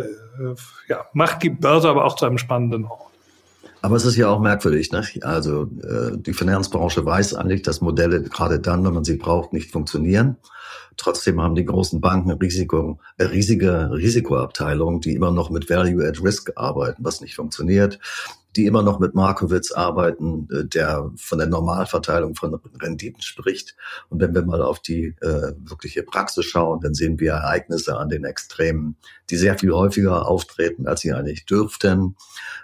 ja, 0.88 1.06
macht 1.14 1.42
die 1.42 1.50
Börse 1.50 1.88
aber 1.88 2.04
auch 2.04 2.16
zu 2.16 2.26
einem 2.26 2.36
spannenden 2.36 2.84
Ort. 2.84 3.10
Aber 3.80 3.96
es 3.96 4.04
ist 4.04 4.16
ja 4.16 4.28
auch 4.28 4.40
merkwürdig. 4.40 4.92
Ne? 4.92 5.04
Also 5.22 5.62
äh, 5.82 6.16
die 6.16 6.34
Finanzbranche 6.34 7.04
weiß 7.04 7.34
eigentlich, 7.34 7.62
dass 7.62 7.80
Modelle 7.80 8.22
gerade 8.22 8.60
dann, 8.60 8.84
wenn 8.84 8.92
man 8.94 9.04
sie 9.04 9.16
braucht, 9.16 9.52
nicht 9.52 9.72
funktionieren. 9.72 10.36
Trotzdem 10.98 11.40
haben 11.40 11.54
die 11.54 11.64
großen 11.64 12.00
Banken 12.00 12.30
Risiko, 12.30 13.00
äh, 13.16 13.24
riesige 13.24 13.90
Risikoabteilungen, 13.90 15.00
die 15.00 15.14
immer 15.14 15.32
noch 15.32 15.48
mit 15.48 15.70
Value 15.70 16.06
at 16.06 16.22
Risk 16.22 16.52
arbeiten, 16.54 17.02
was 17.04 17.22
nicht 17.22 17.34
funktioniert 17.34 17.98
die 18.56 18.66
immer 18.66 18.82
noch 18.82 18.98
mit 18.98 19.14
Markowitz 19.14 19.72
arbeiten, 19.72 20.48
äh, 20.52 20.64
der 20.64 21.10
von 21.16 21.38
der 21.38 21.48
Normalverteilung 21.48 22.34
von 22.34 22.54
Renditen 22.80 23.22
spricht. 23.22 23.76
Und 24.08 24.20
wenn 24.20 24.34
wir 24.34 24.42
mal 24.42 24.62
auf 24.62 24.80
die 24.80 25.14
äh, 25.20 25.52
wirkliche 25.58 26.02
Praxis 26.02 26.44
schauen, 26.44 26.80
dann 26.80 26.94
sehen 26.94 27.18
wir 27.18 27.32
Ereignisse 27.32 27.96
an 27.96 28.08
den 28.08 28.24
Extremen, 28.24 28.96
die 29.30 29.36
sehr 29.36 29.58
viel 29.58 29.72
häufiger 29.72 30.28
auftreten, 30.28 30.86
als 30.86 31.00
sie 31.00 31.12
eigentlich 31.12 31.46
dürften. 31.46 32.16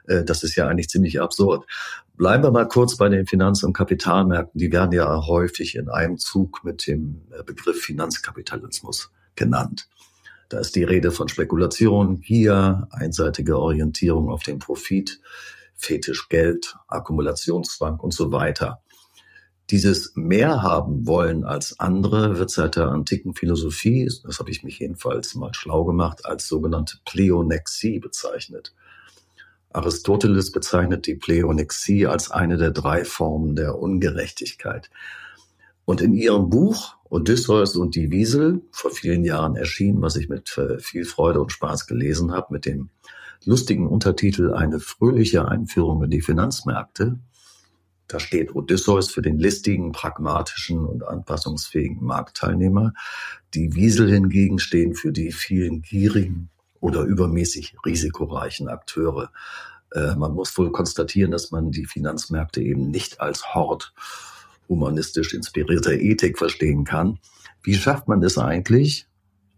Äh, 0.06 0.24
das 0.24 0.42
ist 0.42 0.56
ja 0.56 0.66
eigentlich 0.66 0.88
ziemlich 0.88 1.20
absurd. 1.20 1.66
Bleiben 2.16 2.42
wir 2.42 2.50
mal 2.50 2.66
kurz 2.66 2.96
bei 2.96 3.08
den 3.08 3.26
Finanz- 3.26 3.62
und 3.62 3.74
Kapitalmärkten. 3.74 4.58
Die 4.58 4.72
werden 4.72 4.92
ja 4.92 5.26
häufig 5.26 5.76
in 5.76 5.88
einem 5.88 6.18
Zug 6.18 6.64
mit 6.64 6.86
dem 6.86 7.22
äh, 7.30 7.42
Begriff 7.44 7.80
Finanzkapitalismus 7.80 9.10
genannt. 9.36 9.88
Da 10.48 10.58
ist 10.58 10.74
die 10.76 10.82
Rede 10.82 11.12
von 11.12 11.28
Spekulation, 11.28 12.20
Gier, 12.20 12.88
einseitige 12.90 13.58
Orientierung 13.58 14.30
auf 14.30 14.42
den 14.42 14.58
Profit, 14.58 15.20
Fetisch 15.78 16.28
Geld, 16.28 16.76
Akkumulationszwang 16.88 17.98
und 17.98 18.12
so 18.12 18.32
weiter. 18.32 18.82
Dieses 19.70 20.12
mehr 20.14 20.62
haben 20.62 21.06
wollen 21.06 21.44
als 21.44 21.78
andere 21.78 22.38
wird 22.38 22.50
seit 22.50 22.76
der 22.76 22.88
antiken 22.88 23.34
Philosophie, 23.34 24.10
das 24.24 24.38
habe 24.38 24.50
ich 24.50 24.62
mich 24.64 24.78
jedenfalls 24.78 25.34
mal 25.34 25.54
schlau 25.54 25.84
gemacht, 25.84 26.26
als 26.26 26.48
sogenannte 26.48 26.98
Pleonexie 27.04 27.98
bezeichnet. 27.98 28.74
Aristoteles 29.70 30.52
bezeichnet 30.52 31.06
die 31.06 31.14
Pleonexie 31.14 32.06
als 32.06 32.30
eine 32.30 32.56
der 32.56 32.70
drei 32.70 33.04
Formen 33.04 33.54
der 33.56 33.78
Ungerechtigkeit. 33.78 34.90
Und 35.84 36.00
in 36.00 36.14
ihrem 36.14 36.48
Buch 36.48 36.96
Odysseus 37.10 37.76
und 37.76 37.94
die 37.94 38.10
Wiesel, 38.10 38.62
vor 38.70 38.90
vielen 38.90 39.24
Jahren 39.24 39.56
erschienen, 39.56 40.02
was 40.02 40.16
ich 40.16 40.28
mit 40.28 40.56
äh, 40.58 40.78
viel 40.78 41.04
Freude 41.04 41.40
und 41.40 41.52
Spaß 41.52 41.86
gelesen 41.86 42.32
habe, 42.32 42.52
mit 42.52 42.66
dem 42.66 42.90
lustigen 43.44 43.86
Untertitel 43.86 44.52
Eine 44.52 44.80
fröhliche 44.80 45.48
Einführung 45.48 46.02
in 46.04 46.10
die 46.10 46.22
Finanzmärkte, 46.22 47.18
da 48.08 48.18
steht 48.18 48.54
Odysseus 48.54 49.10
für 49.10 49.20
den 49.20 49.38
listigen, 49.38 49.92
pragmatischen 49.92 50.86
und 50.86 51.06
anpassungsfähigen 51.06 52.02
Marktteilnehmer. 52.02 52.94
Die 53.52 53.74
Wiesel 53.74 54.10
hingegen 54.10 54.58
stehen 54.58 54.94
für 54.94 55.12
die 55.12 55.30
vielen 55.30 55.82
gierigen 55.82 56.48
oder 56.80 57.02
übermäßig 57.02 57.76
risikoreichen 57.84 58.68
Akteure. 58.68 59.30
Äh, 59.92 60.14
man 60.16 60.32
muss 60.32 60.56
wohl 60.56 60.72
konstatieren, 60.72 61.30
dass 61.30 61.50
man 61.50 61.70
die 61.70 61.84
Finanzmärkte 61.84 62.62
eben 62.62 62.90
nicht 62.90 63.20
als 63.20 63.54
Hort 63.54 63.92
humanistisch 64.68 65.34
inspirierter 65.34 65.92
Ethik 65.92 66.38
verstehen 66.38 66.84
kann. 66.84 67.18
Wie 67.62 67.74
schafft 67.74 68.08
man 68.08 68.22
es 68.22 68.38
eigentlich, 68.38 69.07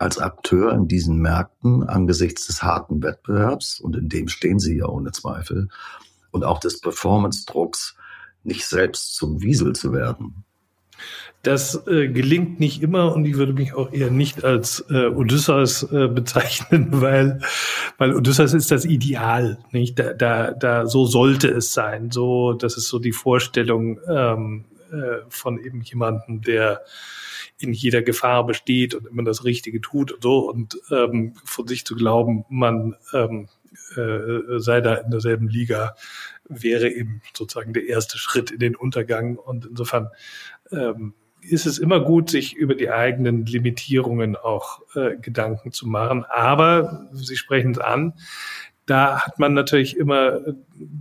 als 0.00 0.18
Akteur 0.18 0.72
in 0.72 0.88
diesen 0.88 1.18
Märkten 1.18 1.82
angesichts 1.82 2.46
des 2.46 2.62
harten 2.62 3.02
Wettbewerbs, 3.02 3.80
und 3.80 3.96
in 3.96 4.08
dem 4.08 4.28
stehen 4.28 4.58
sie 4.58 4.78
ja 4.78 4.86
ohne 4.86 5.12
Zweifel, 5.12 5.68
und 6.30 6.44
auch 6.44 6.58
des 6.58 6.80
Performance-Drucks, 6.80 7.96
nicht 8.42 8.66
selbst 8.66 9.14
zum 9.14 9.42
Wiesel 9.42 9.74
zu 9.74 9.92
werden. 9.92 10.44
Das 11.42 11.86
äh, 11.86 12.08
gelingt 12.08 12.60
nicht 12.60 12.82
immer 12.82 13.14
und 13.14 13.24
ich 13.24 13.36
würde 13.36 13.54
mich 13.54 13.74
auch 13.74 13.92
eher 13.92 14.10
nicht 14.10 14.44
als 14.44 14.84
äh, 14.90 15.06
Odysseus 15.06 15.82
äh, 15.84 16.08
bezeichnen, 16.14 16.88
weil, 16.92 17.40
weil 17.98 18.14
Odysseus 18.14 18.54
ist 18.54 18.70
das 18.70 18.84
Ideal, 18.84 19.58
nicht? 19.70 19.98
Da, 19.98 20.12
da, 20.14 20.52
da 20.52 20.86
so 20.86 21.06
sollte 21.06 21.48
es 21.48 21.72
sein. 21.72 22.10
So, 22.10 22.54
das 22.54 22.76
ist 22.76 22.88
so 22.88 22.98
die 22.98 23.12
Vorstellung 23.12 23.98
ähm, 24.08 24.64
äh, 24.92 25.24
von 25.28 25.58
eben 25.58 25.80
jemandem, 25.82 26.42
der 26.42 26.82
in 27.60 27.72
jeder 27.72 28.02
Gefahr 28.02 28.46
besteht 28.46 28.94
und 28.94 29.06
immer 29.06 29.22
das 29.22 29.44
Richtige 29.44 29.80
tut 29.80 30.12
und 30.12 30.22
so 30.22 30.50
und 30.50 30.80
ähm, 30.90 31.34
von 31.44 31.66
sich 31.66 31.84
zu 31.84 31.94
glauben, 31.94 32.44
man 32.48 32.96
ähm, 33.12 33.48
äh, 33.96 34.58
sei 34.58 34.80
da 34.80 34.94
in 34.94 35.10
derselben 35.10 35.48
Liga, 35.48 35.94
wäre 36.48 36.88
eben 36.88 37.22
sozusagen 37.36 37.72
der 37.72 37.86
erste 37.86 38.18
Schritt 38.18 38.50
in 38.50 38.58
den 38.58 38.76
Untergang. 38.76 39.36
Und 39.36 39.66
insofern 39.66 40.08
ähm, 40.72 41.14
ist 41.40 41.66
es 41.66 41.78
immer 41.78 42.00
gut, 42.00 42.30
sich 42.30 42.54
über 42.54 42.74
die 42.74 42.90
eigenen 42.90 43.46
Limitierungen 43.46 44.36
auch 44.36 44.80
äh, 44.94 45.16
Gedanken 45.16 45.72
zu 45.72 45.86
machen. 45.86 46.24
Aber 46.24 47.08
Sie 47.12 47.36
sprechen 47.36 47.72
es 47.72 47.78
an, 47.78 48.14
da 48.90 49.20
hat 49.20 49.38
man 49.38 49.55
natürlich 49.55 49.96
immer 49.96 50.40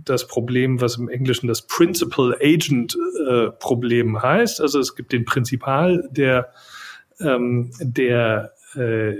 das 0.04 0.28
Problem, 0.28 0.80
was 0.80 0.96
im 0.96 1.08
Englischen 1.08 1.48
das 1.48 1.62
Principal 1.62 2.36
Agent 2.40 2.96
äh, 3.28 3.48
Problem 3.50 4.22
heißt. 4.22 4.60
Also 4.60 4.78
es 4.78 4.94
gibt 4.94 5.12
den 5.12 5.24
Prinzipal, 5.24 6.08
der, 6.12 6.52
ähm, 7.18 7.72
der 7.80 8.52
äh, 8.76 9.16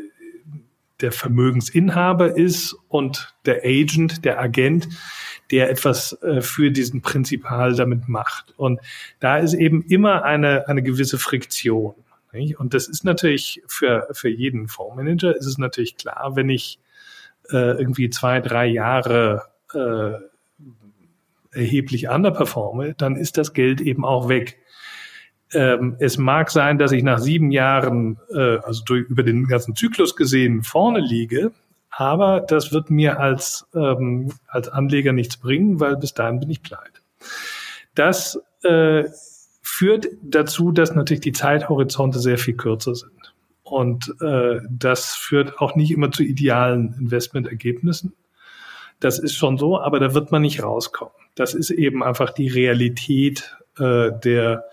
der 1.00 1.12
Vermögensinhaber 1.12 2.36
ist 2.36 2.76
und 2.88 3.34
der 3.46 3.64
Agent, 3.64 4.24
der 4.24 4.38
Agent, 4.38 4.88
der 5.50 5.70
etwas 5.70 6.12
äh, 6.22 6.40
für 6.40 6.70
diesen 6.70 7.00
Prinzipal 7.00 7.74
damit 7.74 8.08
macht. 8.08 8.54
Und 8.56 8.80
da 9.18 9.38
ist 9.38 9.54
eben 9.54 9.82
immer 9.82 10.22
eine, 10.24 10.68
eine 10.68 10.82
gewisse 10.82 11.18
Friktion. 11.18 11.94
Nicht? 12.32 12.60
Und 12.60 12.74
das 12.74 12.86
ist 12.86 13.02
natürlich 13.02 13.62
für, 13.66 14.06
für 14.12 14.28
jeden 14.28 14.68
Fondsmanager 14.68 15.34
ist 15.36 15.46
es 15.46 15.58
natürlich 15.58 15.96
klar, 15.96 16.36
wenn 16.36 16.50
ich 16.50 16.78
äh, 17.52 17.78
irgendwie 17.78 18.10
zwei, 18.10 18.40
drei 18.40 18.66
Jahre 18.66 19.42
äh, 19.74 20.12
erheblich 21.52 22.08
underperforme, 22.08 22.94
dann 22.94 23.16
ist 23.16 23.36
das 23.36 23.52
Geld 23.52 23.80
eben 23.80 24.04
auch 24.04 24.28
weg. 24.28 24.58
Ähm, 25.52 25.96
es 25.98 26.16
mag 26.16 26.50
sein, 26.50 26.78
dass 26.78 26.92
ich 26.92 27.02
nach 27.02 27.18
sieben 27.18 27.50
Jahren, 27.50 28.18
äh, 28.32 28.58
also 28.58 28.84
durch, 28.84 29.08
über 29.08 29.22
den 29.22 29.46
ganzen 29.46 29.74
Zyklus 29.74 30.14
gesehen, 30.14 30.62
vorne 30.62 31.00
liege, 31.00 31.50
aber 31.90 32.40
das 32.40 32.72
wird 32.72 32.90
mir 32.90 33.18
als, 33.18 33.66
ähm, 33.74 34.32
als 34.46 34.68
Anleger 34.68 35.12
nichts 35.12 35.36
bringen, 35.36 35.80
weil 35.80 35.96
bis 35.96 36.14
dahin 36.14 36.38
bin 36.38 36.50
ich 36.50 36.62
pleite. 36.62 37.00
Das 37.94 38.40
äh, 38.62 39.04
führt 39.60 40.06
dazu, 40.22 40.70
dass 40.70 40.94
natürlich 40.94 41.20
die 41.20 41.32
Zeithorizonte 41.32 42.20
sehr 42.20 42.38
viel 42.38 42.54
kürzer 42.54 42.94
sind. 42.94 43.29
Und 43.70 44.14
äh, 44.20 44.60
das 44.68 45.14
führt 45.14 45.60
auch 45.60 45.76
nicht 45.76 45.90
immer 45.90 46.10
zu 46.10 46.22
idealen 46.22 46.94
Investmentergebnissen. 46.98 48.14
Das 48.98 49.18
ist 49.18 49.34
schon 49.34 49.56
so, 49.56 49.80
aber 49.80 50.00
da 50.00 50.14
wird 50.14 50.32
man 50.32 50.42
nicht 50.42 50.62
rauskommen. 50.62 51.14
Das 51.34 51.54
ist 51.54 51.70
eben 51.70 52.02
einfach 52.02 52.30
die 52.30 52.48
Realität 52.48 53.56
äh, 53.78 54.10
der 54.22 54.64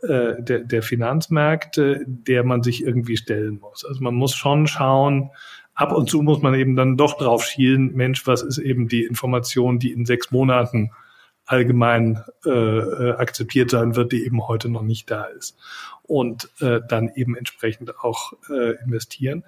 äh, 0.00 0.40
der, 0.42 0.60
der 0.60 0.82
Finanzmärkte, 0.82 2.04
der 2.06 2.44
man 2.44 2.62
sich 2.62 2.84
irgendwie 2.84 3.16
stellen 3.16 3.58
muss. 3.60 3.84
Also 3.84 4.00
man 4.02 4.14
muss 4.14 4.34
schon 4.34 4.68
schauen, 4.68 5.30
ab 5.74 5.92
und 5.92 6.08
zu 6.08 6.22
muss 6.22 6.40
man 6.40 6.54
eben 6.54 6.76
dann 6.76 6.96
doch 6.96 7.18
drauf 7.18 7.44
schielen, 7.44 7.94
Mensch, 7.94 8.26
was 8.26 8.42
ist 8.42 8.58
eben 8.58 8.88
die 8.88 9.04
Information, 9.04 9.80
die 9.80 9.92
in 9.92 10.06
sechs 10.06 10.30
Monaten 10.30 10.92
allgemein 11.46 12.22
äh, 12.44 12.50
äh, 12.50 13.12
akzeptiert 13.12 13.70
sein 13.70 13.96
wird, 13.96 14.12
die 14.12 14.24
eben 14.24 14.46
heute 14.46 14.68
noch 14.68 14.82
nicht 14.82 15.10
da 15.10 15.24
ist. 15.24 15.58
Und 16.08 16.48
äh, 16.60 16.80
dann 16.88 17.10
eben 17.14 17.36
entsprechend 17.36 18.00
auch 18.00 18.32
äh, 18.50 18.82
investieren. 18.82 19.44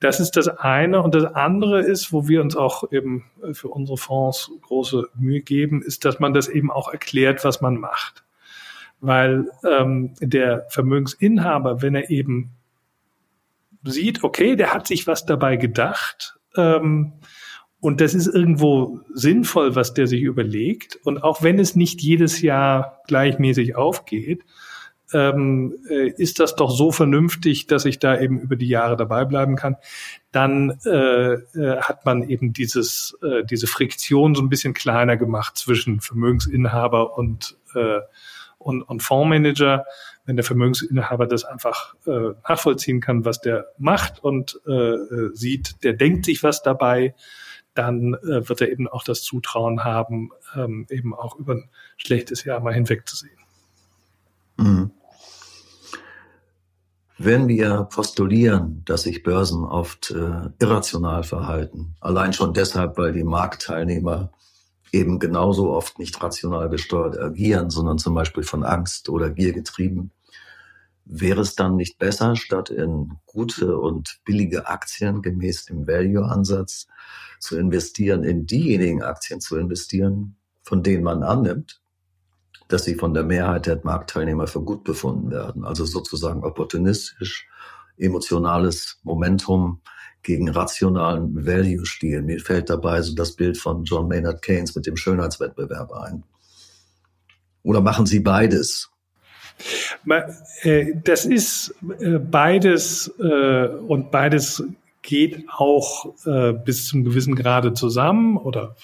Das 0.00 0.20
ist 0.20 0.36
das 0.36 0.48
eine. 0.48 1.02
Und 1.02 1.14
das 1.14 1.24
andere 1.34 1.82
ist, 1.82 2.12
wo 2.12 2.28
wir 2.28 2.40
uns 2.40 2.56
auch 2.56 2.90
eben 2.92 3.24
für 3.52 3.68
unsere 3.68 3.98
Fonds 3.98 4.50
große 4.62 5.08
Mühe 5.18 5.42
geben, 5.42 5.82
ist, 5.82 6.04
dass 6.04 6.18
man 6.20 6.32
das 6.32 6.48
eben 6.48 6.70
auch 6.70 6.92
erklärt, 6.92 7.44
was 7.44 7.60
man 7.60 7.76
macht 7.76 8.22
weil 9.00 9.50
ähm, 9.64 10.14
der 10.20 10.66
Vermögensinhaber, 10.70 11.82
wenn 11.82 11.94
er 11.94 12.10
eben 12.10 12.52
sieht, 13.84 14.24
okay, 14.24 14.56
der 14.56 14.72
hat 14.72 14.86
sich 14.86 15.06
was 15.06 15.26
dabei 15.26 15.56
gedacht 15.56 16.38
ähm, 16.56 17.12
und 17.80 18.00
das 18.00 18.14
ist 18.14 18.26
irgendwo 18.26 19.00
sinnvoll, 19.12 19.76
was 19.76 19.94
der 19.94 20.06
sich 20.06 20.22
überlegt 20.22 20.98
und 21.04 21.22
auch 21.22 21.42
wenn 21.42 21.58
es 21.58 21.76
nicht 21.76 22.00
jedes 22.00 22.42
Jahr 22.42 23.02
gleichmäßig 23.06 23.76
aufgeht, 23.76 24.44
ähm, 25.12 25.74
äh, 25.88 26.08
ist 26.08 26.40
das 26.40 26.56
doch 26.56 26.70
so 26.70 26.90
vernünftig, 26.90 27.66
dass 27.66 27.84
ich 27.84 27.98
da 27.98 28.18
eben 28.18 28.40
über 28.40 28.56
die 28.56 28.68
Jahre 28.68 28.96
dabei 28.96 29.24
bleiben 29.24 29.56
kann, 29.56 29.76
dann 30.32 30.78
äh, 30.84 31.34
äh, 31.34 31.80
hat 31.80 32.04
man 32.04 32.28
eben 32.28 32.52
dieses, 32.52 33.16
äh, 33.22 33.44
diese 33.44 33.66
Friktion 33.66 34.34
so 34.34 34.42
ein 34.42 34.48
bisschen 34.48 34.74
kleiner 34.74 35.16
gemacht 35.16 35.56
zwischen 35.56 36.00
Vermögensinhaber 36.00 37.16
und 37.16 37.56
äh, 37.74 38.00
und, 38.58 38.82
und 38.82 39.00
Fondsmanager, 39.00 39.84
wenn 40.24 40.34
der 40.34 40.44
Vermögensinhaber 40.44 41.28
das 41.28 41.44
einfach 41.44 41.94
äh, 42.04 42.32
nachvollziehen 42.48 43.00
kann, 43.00 43.24
was 43.24 43.40
der 43.40 43.66
macht 43.78 44.24
und 44.24 44.60
sieht, 45.34 45.84
der 45.84 45.92
denkt 45.92 46.24
sich 46.24 46.42
was 46.42 46.64
dabei, 46.64 47.14
dann 47.74 48.16
wird 48.20 48.60
er 48.60 48.72
eben 48.72 48.88
auch 48.88 49.04
das 49.04 49.22
Zutrauen 49.22 49.84
haben, 49.84 50.30
ähm, 50.56 50.86
eben 50.90 51.14
auch 51.14 51.36
über 51.36 51.54
ein 51.54 51.70
schlechtes 51.96 52.42
Jahr 52.42 52.58
mal 52.58 52.74
hinwegzusehen. 52.74 53.45
Mhm. 54.56 54.90
Wenn 57.18 57.48
wir 57.48 57.84
postulieren, 57.84 58.82
dass 58.84 59.02
sich 59.02 59.22
Börsen 59.22 59.64
oft 59.64 60.10
äh, 60.10 60.50
irrational 60.58 61.22
verhalten, 61.22 61.94
allein 62.00 62.34
schon 62.34 62.52
deshalb, 62.52 62.98
weil 62.98 63.12
die 63.12 63.24
Marktteilnehmer 63.24 64.30
eben 64.92 65.18
genauso 65.18 65.70
oft 65.70 65.98
nicht 65.98 66.22
rational 66.22 66.68
gesteuert 66.68 67.18
agieren, 67.18 67.70
sondern 67.70 67.98
zum 67.98 68.14
Beispiel 68.14 68.42
von 68.42 68.64
Angst 68.64 69.08
oder 69.08 69.30
Gier 69.30 69.52
getrieben. 69.52 70.10
Wäre 71.06 71.40
es 71.40 71.54
dann 71.54 71.76
nicht 71.76 71.98
besser, 71.98 72.36
statt 72.36 72.68
in 72.68 73.12
gute 73.24 73.78
und 73.78 74.18
billige 74.24 74.66
Aktien 74.66 75.22
gemäß 75.22 75.64
dem 75.66 75.86
Value-Ansatz 75.86 76.86
zu 77.38 77.56
investieren, 77.56 78.24
in 78.24 78.46
diejenigen 78.46 79.02
Aktien 79.02 79.40
zu 79.40 79.56
investieren, 79.56 80.36
von 80.62 80.82
denen 80.82 81.04
man 81.04 81.22
annimmt, 81.22 81.80
dass 82.68 82.84
sie 82.84 82.94
von 82.94 83.14
der 83.14 83.24
Mehrheit 83.24 83.66
der 83.66 83.80
Marktteilnehmer 83.82 84.46
für 84.46 84.60
gut 84.60 84.84
befunden 84.84 85.30
werden? 85.30 85.64
Also 85.64 85.84
sozusagen 85.84 86.44
opportunistisch, 86.44 87.46
emotionales 87.98 89.00
Momentum 89.04 89.80
gegen 90.22 90.48
rationalen 90.48 91.46
Value-Stil. 91.46 92.22
Mir 92.22 92.40
fällt 92.40 92.68
dabei 92.68 93.00
so 93.02 93.14
das 93.14 93.32
Bild 93.32 93.56
von 93.56 93.84
John 93.84 94.08
Maynard 94.08 94.42
Keynes 94.42 94.74
mit 94.74 94.86
dem 94.86 94.96
Schönheitswettbewerb 94.96 95.92
ein. 95.92 96.24
Oder 97.62 97.80
machen 97.80 98.06
Sie 98.06 98.20
beides? 98.20 98.90
Äh, 100.62 100.94
das 101.02 101.24
ist 101.24 101.74
äh, 102.00 102.18
beides 102.18 103.12
äh, 103.18 103.66
und 103.66 104.10
beides 104.10 104.62
geht 105.02 105.44
auch 105.48 106.14
bis 106.64 106.88
zum 106.88 107.04
gewissen 107.04 107.36
Grade 107.36 107.74
zusammen 107.74 108.36
oder 108.36 108.74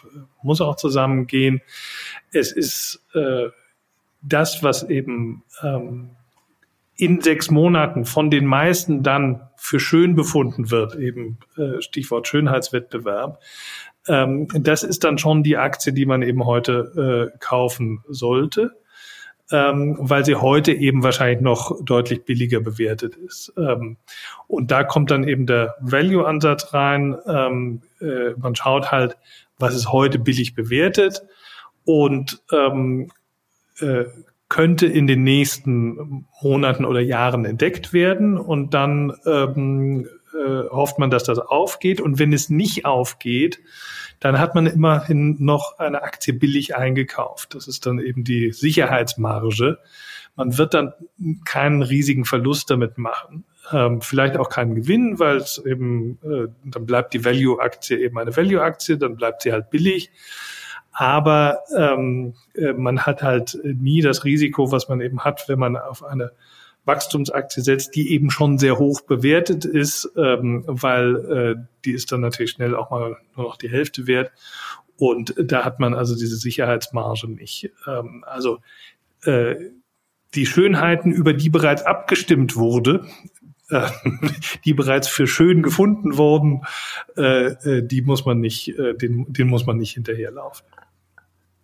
muss 0.40 0.60
auch 0.60 0.76
zusammengehen. 0.76 1.60
Es 2.30 2.52
ist 2.52 3.04
das, 4.22 4.62
was 4.62 4.82
eben 4.84 5.42
ähm, 5.62 6.10
in 6.96 7.20
sechs 7.20 7.50
Monaten 7.50 8.04
von 8.04 8.30
den 8.30 8.46
meisten 8.46 9.02
dann 9.02 9.48
für 9.56 9.80
schön 9.80 10.14
befunden 10.14 10.70
wird, 10.70 10.94
eben 10.94 11.38
Stichwort 11.80 12.28
Schönheitswettbewerb, 12.28 13.40
ähm, 14.08 14.48
das 14.52 14.82
ist 14.82 15.04
dann 15.04 15.18
schon 15.18 15.42
die 15.42 15.56
Aktie, 15.56 15.92
die 15.92 16.06
man 16.06 16.22
eben 16.22 16.44
heute 16.44 17.32
kaufen 17.40 18.04
sollte 18.08 18.72
ähm, 19.52 19.96
weil 20.00 20.24
sie 20.24 20.34
heute 20.34 20.72
eben 20.72 21.02
wahrscheinlich 21.02 21.40
noch 21.40 21.84
deutlich 21.84 22.24
billiger 22.24 22.60
bewertet 22.60 23.16
ist. 23.16 23.52
Ähm, 23.56 23.98
und 24.46 24.70
da 24.70 24.82
kommt 24.82 25.10
dann 25.10 25.28
eben 25.28 25.46
der 25.46 25.76
Value-Ansatz 25.80 26.72
rein. 26.72 27.16
Ähm, 27.26 27.82
äh, 28.00 28.30
man 28.38 28.56
schaut 28.56 28.90
halt, 28.90 29.16
was 29.58 29.74
ist 29.74 29.92
heute 29.92 30.18
billig 30.18 30.54
bewertet 30.54 31.22
und 31.84 32.42
ähm, 32.52 33.10
äh, 33.80 34.04
könnte 34.48 34.86
in 34.86 35.06
den 35.06 35.22
nächsten 35.22 36.26
Monaten 36.42 36.84
oder 36.84 37.00
Jahren 37.00 37.46
entdeckt 37.46 37.92
werden 37.92 38.36
und 38.36 38.74
dann 38.74 39.14
ähm, 39.24 40.06
äh, 40.34 40.68
hofft 40.68 40.98
man, 40.98 41.10
dass 41.10 41.24
das 41.24 41.38
aufgeht 41.38 42.00
und 42.00 42.18
wenn 42.18 42.32
es 42.32 42.50
nicht 42.50 42.84
aufgeht, 42.84 43.60
dann 44.20 44.38
hat 44.38 44.54
man 44.54 44.66
immerhin 44.66 45.36
noch 45.40 45.78
eine 45.78 46.02
Aktie 46.02 46.34
billig 46.34 46.76
eingekauft. 46.76 47.54
Das 47.54 47.66
ist 47.66 47.86
dann 47.86 47.98
eben 47.98 48.24
die 48.24 48.52
Sicherheitsmarge. 48.52 49.78
Man 50.36 50.58
wird 50.58 50.74
dann 50.74 50.92
keinen 51.44 51.82
riesigen 51.82 52.24
Verlust 52.24 52.70
damit 52.70 52.98
machen. 52.98 53.44
Ähm, 53.72 54.00
vielleicht 54.00 54.36
auch 54.36 54.48
keinen 54.48 54.74
Gewinn, 54.74 55.18
weil 55.18 55.38
es 55.38 55.58
eben, 55.64 56.18
äh, 56.22 56.48
dann 56.64 56.86
bleibt 56.86 57.14
die 57.14 57.24
Value-Aktie 57.24 57.98
eben 57.98 58.18
eine 58.18 58.36
Value-Aktie, 58.36 58.98
dann 58.98 59.16
bleibt 59.16 59.42
sie 59.42 59.52
halt 59.52 59.70
billig. 59.70 60.10
Aber 60.92 61.60
ähm, 61.76 62.34
äh, 62.54 62.74
man 62.74 63.00
hat 63.00 63.22
halt 63.22 63.58
nie 63.64 64.02
das 64.02 64.24
Risiko, 64.24 64.70
was 64.70 64.88
man 64.88 65.00
eben 65.00 65.20
hat, 65.20 65.48
wenn 65.48 65.58
man 65.58 65.76
auf 65.76 66.04
eine 66.04 66.32
Wachstumsaktie 66.84 67.62
setzt, 67.62 67.94
die 67.94 68.12
eben 68.12 68.30
schon 68.30 68.58
sehr 68.58 68.78
hoch 68.78 69.02
bewertet 69.02 69.64
ist, 69.64 70.10
ähm, 70.16 70.64
weil 70.66 71.16
äh, 71.16 71.64
die 71.84 71.92
ist 71.92 72.12
dann 72.12 72.20
natürlich 72.20 72.52
schnell 72.52 72.74
auch 72.74 72.90
mal 72.90 73.16
nur 73.36 73.46
noch 73.46 73.56
die 73.56 73.70
Hälfte 73.70 74.06
wert. 74.06 74.32
Und 74.98 75.34
da 75.38 75.64
hat 75.64 75.80
man 75.80 75.94
also 75.94 76.14
diese 76.14 76.36
Sicherheitsmarge 76.36 77.28
nicht. 77.28 77.70
Ähm, 77.86 78.24
also 78.26 78.58
äh, 79.24 79.56
die 80.34 80.46
Schönheiten, 80.46 81.12
über 81.12 81.32
die 81.32 81.50
bereits 81.50 81.82
abgestimmt 81.82 82.56
wurde, 82.56 83.06
äh, 83.70 83.88
die 84.64 84.74
bereits 84.74 85.08
für 85.08 85.26
schön 85.26 85.62
gefunden 85.62 86.16
wurden, 86.18 86.62
äh, 87.16 87.46
äh 87.46 87.82
die 87.86 88.02
muss 88.02 88.26
man 88.26 88.40
nicht, 88.40 88.74
den, 88.76 89.32
den 89.32 89.48
muss 89.48 89.66
man 89.66 89.78
nicht 89.78 89.94
hinterherlaufen. 89.94 90.66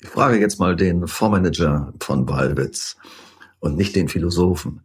Ich 0.01 0.09
frage 0.09 0.39
jetzt 0.39 0.61
mal 0.61 0.77
den 0.77 1.07
Fondsmanager 1.07 1.93
von 2.01 2.29
Walwitz 2.29 2.97
und 3.61 3.77
nicht 3.77 3.97
den 3.97 4.09
Philosophen. 4.09 4.83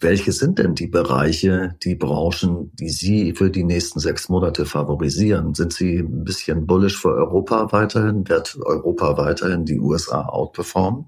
Welche 0.00 0.32
sind 0.32 0.58
denn 0.58 0.74
die 0.74 0.86
Bereiche, 0.86 1.76
die 1.84 1.94
Branchen, 1.94 2.70
die 2.74 2.88
Sie 2.88 3.34
für 3.34 3.50
die 3.50 3.64
nächsten 3.64 4.00
sechs 4.00 4.28
Monate 4.30 4.64
favorisieren? 4.64 5.54
Sind 5.54 5.74
Sie 5.74 5.98
ein 5.98 6.24
bisschen 6.24 6.66
bullish 6.66 6.98
für 6.98 7.14
Europa 7.14 7.70
weiterhin? 7.70 8.26
Wird 8.28 8.58
Europa 8.62 9.18
weiterhin 9.18 9.66
die 9.66 9.78
USA 9.78 10.22
outperformen? 10.22 11.04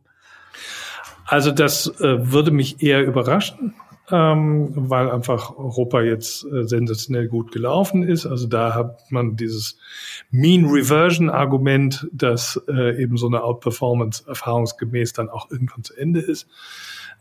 Also 1.24 1.50
das 1.50 1.86
äh, 2.00 2.30
würde 2.32 2.50
mich 2.50 2.82
eher 2.82 3.02
überraschen, 3.04 3.74
ähm, 4.10 4.72
weil 4.74 5.10
einfach 5.10 5.56
Europa 5.56 6.02
jetzt 6.02 6.44
äh, 6.44 6.64
sensationell 6.64 7.28
gut 7.28 7.52
gelaufen 7.52 8.02
ist. 8.02 8.26
Also 8.26 8.48
da 8.48 8.74
hat 8.74 9.10
man 9.10 9.36
dieses 9.36 9.78
Mean 10.30 10.66
Reversion 10.66 11.30
Argument, 11.30 12.08
dass 12.12 12.60
äh, 12.68 13.00
eben 13.00 13.16
so 13.16 13.28
eine 13.28 13.44
Outperformance 13.44 14.24
erfahrungsgemäß 14.26 15.12
dann 15.12 15.28
auch 15.28 15.50
irgendwann 15.50 15.84
zu 15.84 15.94
Ende 15.94 16.20
ist. 16.20 16.48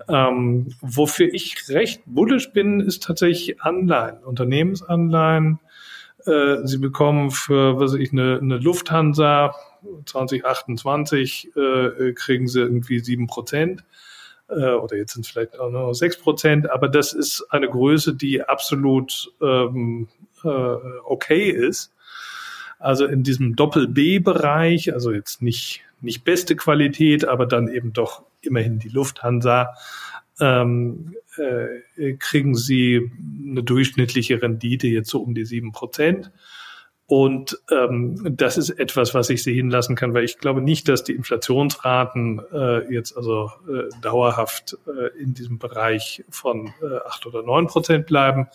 Ähm, 0.08 0.74
wofür 0.82 1.32
ich 1.32 1.70
recht 1.70 2.02
bullisch 2.08 2.52
bin, 2.52 2.80
ist 2.80 3.04
tatsächlich 3.04 3.62
Anleihen, 3.62 4.24
Unternehmensanleihen. 4.24 5.60
Äh, 6.26 6.66
sie 6.66 6.80
bekommen 6.80 7.30
für, 7.30 7.80
was 7.80 7.94
weiß 7.94 8.00
ich, 8.00 8.12
eine, 8.12 8.40
eine 8.42 8.58
Lufthansa 8.58 9.54
2028 10.06 11.52
äh, 11.56 12.14
kriegen 12.14 12.48
sie 12.48 12.62
irgendwie 12.62 13.00
sieben 13.00 13.28
Prozent 13.28 13.84
äh, 14.52 14.74
oder 14.74 14.98
jetzt 14.98 15.14
sind 15.14 15.26
es 15.26 15.32
vielleicht 15.32 15.60
auch 15.60 15.72
nur 15.72 15.96
sechs 15.96 16.18
Prozent, 16.18 16.70
aber 16.70 16.88
das 16.90 17.14
ist 17.14 17.46
eine 17.50 17.70
Größe, 17.70 18.16
die 18.16 18.44
absolut 18.44 19.32
ähm, 19.42 20.08
äh, 20.44 20.48
okay 20.48 21.50
ist. 21.50 21.94
Also 22.80 23.06
in 23.06 23.24
diesem 23.24 23.56
Doppel-B-Bereich, 23.56 24.94
also 24.94 25.12
jetzt 25.12 25.42
nicht, 25.42 25.82
nicht 26.02 26.24
beste 26.24 26.56
Qualität, 26.56 27.26
aber 27.26 27.46
dann 27.46 27.68
eben 27.68 27.94
doch 27.94 28.24
immerhin 28.42 28.80
die 28.80 28.90
Lufthansa, 28.90 29.76
ähm, 30.40 31.16
äh, 31.38 32.14
kriegen 32.14 32.56
sie 32.56 33.12
eine 33.48 33.64
durchschnittliche 33.64 34.42
Rendite 34.42 34.88
jetzt 34.88 35.10
so 35.10 35.22
um 35.22 35.36
die 35.36 35.46
sieben 35.46 35.72
Prozent. 35.72 36.32
Und 37.12 37.60
ähm, 37.70 38.38
das 38.38 38.58
ist 38.58 38.70
etwas, 38.70 39.14
was 39.14 39.30
ich 39.30 39.44
sehen 39.44 39.70
lassen 39.70 39.98
kann, 39.98 40.14
weil 40.14 40.24
ich 40.24 40.38
glaube 40.38 40.62
nicht, 40.62 40.88
dass 40.88 41.04
die 41.04 41.12
Inflationsraten 41.12 42.42
äh, 42.54 42.90
jetzt 42.90 43.18
also 43.18 43.52
äh, 43.68 43.90
dauerhaft 44.02 44.78
äh, 44.88 45.22
in 45.22 45.34
diesem 45.34 45.60
Bereich 45.60 46.24
von 46.30 46.68
äh, 46.82 47.06
acht 47.06 47.26
oder 47.26 47.44
neun 47.44 47.68
Prozent 47.68 48.06
bleiben. 48.06 48.48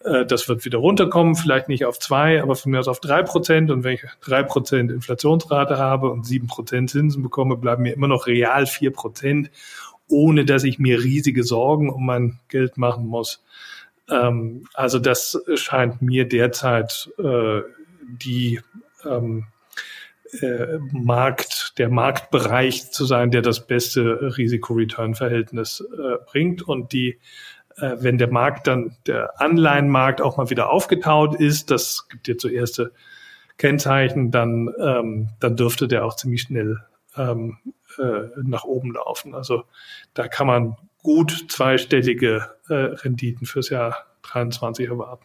Äh, 0.00 0.26
das 0.26 0.48
wird 0.48 0.64
wieder 0.64 0.78
runterkommen, 0.78 1.36
vielleicht 1.36 1.68
nicht 1.68 1.84
auf 1.84 2.00
zwei, 2.00 2.42
aber 2.42 2.56
von 2.56 2.72
mir 2.72 2.80
aus 2.80 2.88
auf 2.88 2.98
drei 2.98 3.22
Prozent. 3.22 3.70
Und 3.70 3.84
wenn 3.84 3.94
ich 3.94 4.04
drei 4.20 4.42
Prozent 4.42 4.90
Inflationsrate 4.90 5.78
habe 5.78 6.10
und 6.10 6.26
sieben 6.26 6.48
Prozent 6.48 6.90
Zinsen 6.90 7.22
bekomme, 7.22 7.56
bleiben 7.56 7.84
mir 7.84 7.94
immer 7.94 8.08
noch 8.08 8.26
real 8.26 8.66
vier 8.66 8.90
Prozent, 8.90 9.48
ohne 10.08 10.44
dass 10.44 10.64
ich 10.64 10.80
mir 10.80 11.04
riesige 11.04 11.44
Sorgen 11.44 11.88
um 11.88 12.04
mein 12.04 12.40
Geld 12.48 12.78
machen 12.78 13.06
muss. 13.06 13.44
Ähm, 14.10 14.66
also 14.74 14.98
das 14.98 15.40
scheint 15.54 16.02
mir 16.02 16.28
derzeit 16.28 17.10
äh, 17.18 17.62
die 18.08 18.60
ähm, 19.04 19.46
äh, 20.40 20.78
Markt, 20.92 21.74
der 21.78 21.88
Marktbereich 21.88 22.90
zu 22.90 23.04
sein, 23.04 23.30
der 23.30 23.42
das 23.42 23.66
beste 23.66 24.36
Risiko-Return-Verhältnis 24.36 25.80
äh, 25.80 26.16
bringt 26.26 26.62
und 26.62 26.92
die 26.92 27.18
äh, 27.76 27.96
wenn 27.98 28.18
der 28.18 28.30
Markt 28.30 28.66
dann, 28.66 28.96
der 29.06 29.40
Anleihenmarkt 29.40 30.20
auch 30.20 30.36
mal 30.36 30.50
wieder 30.50 30.70
aufgetaut 30.70 31.34
ist, 31.34 31.70
das 31.70 32.08
gibt 32.22 32.40
so 32.40 32.48
erste 32.48 32.92
Kennzeichen, 33.58 34.30
dann, 34.30 34.72
ähm, 34.80 35.30
dann 35.40 35.56
dürfte 35.56 35.88
der 35.88 36.04
auch 36.04 36.16
ziemlich 36.16 36.42
schnell 36.42 36.78
ähm, 37.16 37.58
äh, 37.98 38.28
nach 38.42 38.64
oben 38.64 38.92
laufen. 38.92 39.34
Also 39.34 39.64
da 40.14 40.28
kann 40.28 40.46
man 40.46 40.76
gut 41.06 41.46
zweistellige 41.48 42.50
äh, 42.68 42.74
Renditen 42.74 43.46
fürs 43.46 43.70
Jahr 43.70 44.06
23 44.22 44.88
erwarten. 44.88 45.24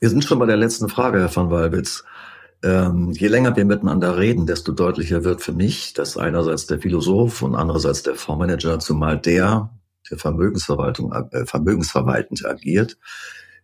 Wir 0.00 0.08
sind 0.08 0.24
schon 0.24 0.38
bei 0.38 0.46
der 0.46 0.56
letzten 0.56 0.88
Frage, 0.88 1.18
Herr 1.18 1.28
von 1.28 1.50
Walwitz. 1.50 2.02
Ähm, 2.62 3.10
je 3.10 3.28
länger 3.28 3.54
wir 3.56 3.66
miteinander 3.66 4.16
reden, 4.16 4.46
desto 4.46 4.72
deutlicher 4.72 5.22
wird 5.22 5.42
für 5.42 5.52
mich, 5.52 5.92
dass 5.92 6.16
einerseits 6.16 6.66
der 6.66 6.80
Philosoph 6.80 7.42
und 7.42 7.56
andererseits 7.56 8.02
der 8.04 8.14
Fondsmanager, 8.14 8.78
zumal 8.78 9.18
der, 9.18 9.68
der 10.10 10.16
Vermögensverwaltung, 10.16 11.12
äh, 11.12 11.44
vermögensverwaltend 11.44 12.46
agiert, 12.46 12.96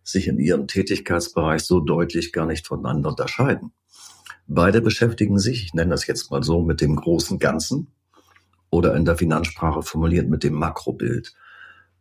sich 0.03 0.27
in 0.27 0.37
ihrem 0.37 0.67
Tätigkeitsbereich 0.67 1.63
so 1.63 1.79
deutlich 1.79 2.31
gar 2.31 2.45
nicht 2.45 2.67
voneinander 2.67 3.09
unterscheiden. 3.09 3.71
Beide 4.45 4.81
beschäftigen 4.81 5.39
sich, 5.39 5.63
ich 5.63 5.73
nenne 5.73 5.89
das 5.89 6.05
jetzt 6.05 6.29
mal 6.29 6.43
so, 6.43 6.61
mit 6.61 6.79
dem 6.79 6.95
großen 6.95 7.39
Ganzen 7.39 7.87
oder 8.75 8.93
in 8.95 9.05
der 9.05 9.17
Finanzsprache 9.17 9.81
formuliert 9.81 10.29
mit 10.29 10.43
dem 10.43 10.53
Makrobild. 10.53 11.33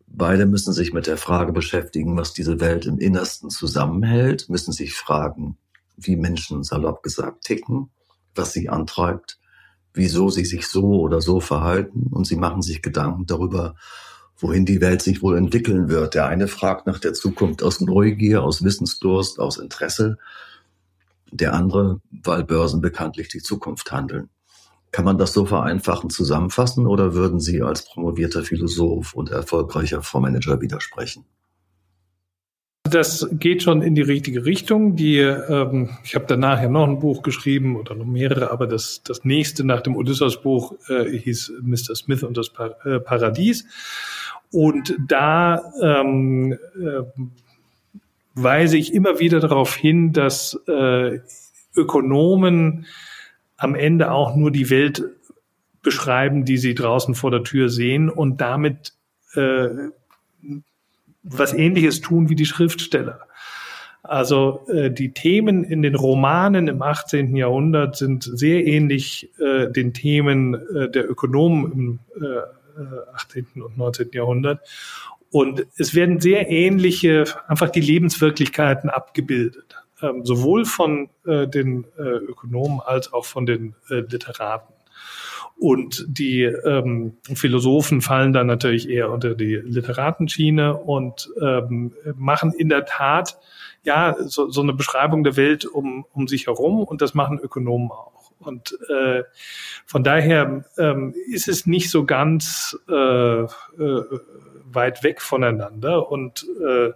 Beide 0.06 0.44
müssen 0.46 0.72
sich 0.72 0.92
mit 0.92 1.06
der 1.06 1.16
Frage 1.16 1.52
beschäftigen, 1.52 2.16
was 2.16 2.32
diese 2.32 2.60
Welt 2.60 2.84
im 2.86 2.98
Innersten 2.98 3.48
zusammenhält, 3.48 4.48
müssen 4.48 4.72
sich 4.72 4.94
fragen, 4.94 5.56
wie 5.96 6.16
Menschen 6.16 6.64
salopp 6.64 7.02
gesagt 7.02 7.44
ticken, 7.44 7.90
was 8.34 8.52
sie 8.52 8.68
antreibt, 8.68 9.38
wieso 9.92 10.28
sie 10.28 10.44
sich 10.44 10.66
so 10.66 11.00
oder 11.00 11.20
so 11.20 11.40
verhalten 11.40 12.08
und 12.10 12.26
sie 12.26 12.36
machen 12.36 12.62
sich 12.62 12.82
Gedanken 12.82 13.26
darüber, 13.26 13.76
wohin 14.36 14.66
die 14.66 14.80
Welt 14.80 15.02
sich 15.02 15.22
wohl 15.22 15.38
entwickeln 15.38 15.88
wird. 15.88 16.14
Der 16.14 16.26
eine 16.26 16.48
fragt 16.48 16.86
nach 16.86 16.98
der 16.98 17.14
Zukunft 17.14 17.62
aus 17.62 17.80
Neugier, 17.80 18.42
aus 18.42 18.64
Wissensdurst, 18.64 19.38
aus 19.38 19.58
Interesse. 19.58 20.18
Der 21.30 21.54
andere, 21.54 22.00
weil 22.10 22.44
Börsen 22.44 22.80
bekanntlich 22.80 23.28
die 23.28 23.42
Zukunft 23.42 23.90
handeln. 23.92 24.30
Kann 24.94 25.04
man 25.04 25.18
das 25.18 25.32
so 25.32 25.44
vereinfachen 25.44 26.08
zusammenfassen 26.08 26.86
oder 26.86 27.14
würden 27.14 27.40
Sie 27.40 27.62
als 27.62 27.84
promovierter 27.84 28.44
Philosoph 28.44 29.12
und 29.12 29.28
erfolgreicher 29.28 30.02
Fondsmanager 30.02 30.60
widersprechen? 30.60 31.24
das 32.84 33.26
geht 33.32 33.64
schon 33.64 33.82
in 33.82 33.96
die 33.96 34.02
richtige 34.02 34.44
Richtung. 34.44 34.94
Die, 34.94 35.18
ähm, 35.18 35.90
ich 36.04 36.14
habe 36.14 36.26
danach 36.28 36.62
ja 36.62 36.68
noch 36.68 36.86
ein 36.86 37.00
Buch 37.00 37.22
geschrieben 37.22 37.74
oder 37.74 37.96
noch 37.96 38.04
mehrere, 38.04 38.52
aber 38.52 38.68
das, 38.68 39.02
das 39.02 39.24
nächste 39.24 39.64
nach 39.64 39.80
dem 39.80 39.96
Odysseus-Buch 39.96 40.74
äh, 40.88 41.18
hieß 41.18 41.54
Mr. 41.62 41.96
Smith 41.96 42.22
und 42.22 42.36
das 42.36 42.50
pa 42.50 42.76
äh, 42.84 43.00
Paradies. 43.00 43.66
Und 44.52 44.94
da 45.08 45.72
ähm, 45.82 46.52
äh, 46.52 47.22
weise 48.36 48.76
ich 48.76 48.94
immer 48.94 49.18
wieder 49.18 49.40
darauf 49.40 49.74
hin, 49.74 50.12
dass 50.12 50.56
äh, 50.68 51.18
Ökonomen 51.74 52.86
am 53.56 53.74
Ende 53.74 54.10
auch 54.10 54.36
nur 54.36 54.50
die 54.50 54.70
Welt 54.70 55.02
beschreiben, 55.82 56.44
die 56.44 56.56
sie 56.56 56.74
draußen 56.74 57.14
vor 57.14 57.30
der 57.30 57.44
Tür 57.44 57.68
sehen 57.68 58.08
und 58.10 58.40
damit 58.40 58.94
äh, 59.34 59.68
was 61.22 61.52
Ähnliches 61.52 62.00
tun 62.00 62.28
wie 62.28 62.34
die 62.34 62.46
Schriftsteller. 62.46 63.20
Also 64.02 64.66
äh, 64.68 64.90
die 64.90 65.12
Themen 65.12 65.64
in 65.64 65.80
den 65.80 65.94
Romanen 65.94 66.68
im 66.68 66.82
18. 66.82 67.34
Jahrhundert 67.36 67.96
sind 67.96 68.22
sehr 68.22 68.66
ähnlich 68.66 69.30
äh, 69.40 69.70
den 69.70 69.94
Themen 69.94 70.54
äh, 70.54 70.90
der 70.90 71.10
Ökonomen 71.10 71.72
im 71.72 71.98
äh, 72.20 73.14
18. 73.14 73.46
Äh, 73.56 73.60
und 73.60 73.78
19. 73.78 74.10
Jahrhundert. 74.12 74.60
Und 75.30 75.66
es 75.78 75.94
werden 75.94 76.20
sehr 76.20 76.50
ähnliche, 76.50 77.24
einfach 77.48 77.70
die 77.70 77.80
Lebenswirklichkeiten 77.80 78.90
abgebildet, 78.90 79.83
ähm, 80.04 80.24
sowohl 80.24 80.64
von 80.64 81.08
äh, 81.26 81.46
den 81.46 81.86
äh, 81.98 82.02
Ökonomen 82.02 82.80
als 82.80 83.12
auch 83.12 83.24
von 83.24 83.46
den 83.46 83.74
äh, 83.90 84.00
Literaten. 84.00 84.74
Und 85.56 86.04
die 86.08 86.42
ähm, 86.42 87.16
Philosophen 87.34 88.00
fallen 88.00 88.32
dann 88.32 88.48
natürlich 88.48 88.88
eher 88.88 89.10
unter 89.10 89.34
die 89.34 89.54
Literatenschiene 89.54 90.76
und 90.76 91.30
ähm, 91.40 91.92
machen 92.16 92.52
in 92.52 92.68
der 92.68 92.84
Tat 92.86 93.38
ja 93.84 94.16
so, 94.18 94.50
so 94.50 94.62
eine 94.62 94.72
Beschreibung 94.72 95.22
der 95.22 95.36
Welt 95.36 95.64
um, 95.64 96.04
um 96.12 96.26
sich 96.26 96.48
herum 96.48 96.82
und 96.82 97.02
das 97.02 97.14
machen 97.14 97.38
Ökonomen 97.38 97.90
auch. 97.92 98.32
Und 98.40 98.76
äh, 98.90 99.22
von 99.86 100.02
daher 100.02 100.64
ähm, 100.76 101.14
ist 101.30 101.48
es 101.48 101.66
nicht 101.66 101.90
so 101.90 102.04
ganz 102.04 102.76
äh, 102.88 103.42
äh, 103.42 103.46
weit 104.74 105.02
weg 105.02 105.22
voneinander 105.22 106.10
und 106.10 106.46
äh, 106.60 106.90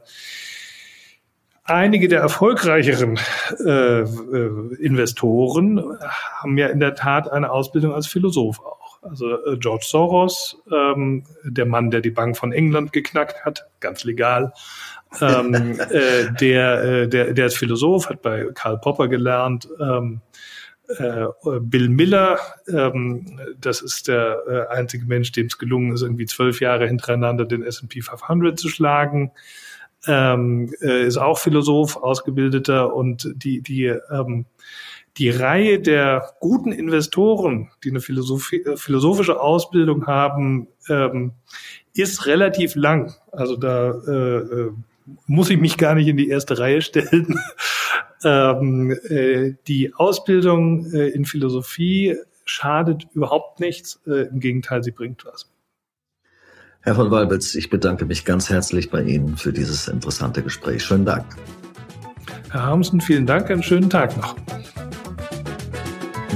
einige 1.69 2.09
der 2.09 2.21
erfolgreicheren 2.21 3.19
äh, 3.65 4.01
äh, 4.01 4.75
Investoren 4.81 5.99
haben 6.37 6.57
ja 6.59 6.69
in 6.69 6.81
der 6.81 6.95
Tat 6.95 7.31
eine 7.31 7.51
Ausbildung 7.51 7.93
als 7.93 8.07
Philosoph 8.07 8.61
auch. 8.61 9.03
Also 9.03 9.35
äh, 9.45 9.57
George 9.59 9.85
Soros, 9.87 10.61
ähm, 10.73 11.25
der 11.45 11.67
Mann, 11.67 11.91
der 11.91 12.01
die 12.01 12.11
Bank 12.11 12.37
von 12.37 12.53
England 12.53 12.93
geknackt 12.93 13.45
hat, 13.45 13.69
ganz 13.81 14.05
legal. 14.05 14.53
ähm, 15.21 15.79
äh, 15.91 16.33
der, 16.41 16.83
äh, 16.83 17.09
der, 17.09 17.35
der 17.35 17.47
ist 17.47 17.59
Philosoph, 17.59 18.09
hat 18.09 18.23
bei 18.23 18.47
Karl 18.55 18.79
Popper 18.79 19.09
gelernt. 19.09 19.69
Ähm, 19.81 20.21
äh, 20.99 21.27
Bill 21.61 21.91
Miller, 21.91 22.39
ähm, 22.67 23.39
das 23.61 23.83
ist 23.83 24.09
der 24.09 24.43
äh, 24.49 24.75
einzige 24.75 25.05
Mensch, 25.05 25.33
dem 25.33 25.47
es 25.47 25.59
gelungen 25.59 25.93
ist, 25.93 26.01
irgendwie 26.01 26.25
zwölf 26.25 26.61
Jahre 26.61 26.87
hintereinander 26.87 27.45
den 27.45 27.63
S&P 27.63 28.01
500 28.01 28.59
zu 28.59 28.71
schlagen 28.71 29.33
ähm, 30.07 30.73
äh, 30.81 31.07
ist 31.07 31.17
auch 31.17 31.39
Philosoph, 31.39 31.97
ausgebildeter 31.97 32.95
und 32.95 33.33
die, 33.35 33.61
die, 33.61 33.87
ähm, 34.11 34.47
die 35.17 35.31
Reihe 35.31 35.81
der 35.81 36.35
guten 36.41 36.73
Investoren, 36.73 37.71
die 37.83 37.91
eine 37.91 38.01
Philosophie, 38.01 38.63
äh, 38.63 38.77
philosophische 38.77 39.41
Ausbildung 39.41 40.07
haben, 40.07 40.69
ähm, 40.89 41.33
ist 41.95 42.27
relativ 42.27 42.77
lang. 42.77 43.15
Also 43.33 43.57
da 43.57 43.91
äh, 44.07 44.37
äh, 44.39 44.71
muss 45.27 45.51
ich 45.51 45.59
mich 45.59 45.77
gar 45.77 45.95
nicht 45.95 46.07
in 46.07 46.17
die 46.17 46.29
erste 46.29 46.59
Reihe 46.59 46.83
stellen. 46.83 47.41
ähm, 48.25 48.97
äh, 49.09 49.55
die 49.67 49.95
Ausbildung 49.95 50.93
äh, 50.93 51.09
in 51.09 51.25
Philosophie 51.25 52.17
schadet 52.45 53.07
überhaupt 53.13 53.61
nichts. 53.61 54.01
Im 54.07 54.41
Gegenteil, 54.41 54.83
sie 54.83 54.93
bringt 54.93 55.27
was. 55.27 55.51
Herr 56.83 56.95
von 56.95 57.11
Walbitz, 57.11 57.55
ich 57.55 57.71
bedanke 57.71 58.07
mich 58.07 58.25
ganz 58.25 58.49
herzlich 58.51 58.91
bei 58.91 59.03
Ihnen 59.03 59.37
für 59.37 59.53
dieses 59.53 59.89
interessante 59.89 60.43
Gespräch. 60.43 60.85
Schönen 60.85 61.05
Dank. 61.05 61.25
Herr 62.51 62.63
Harmsen, 62.63 63.01
vielen 63.01 63.27
Dank, 63.27 63.51
einen 63.51 63.63
schönen 63.63 63.91
Tag 63.91 64.17
noch. 64.17 64.37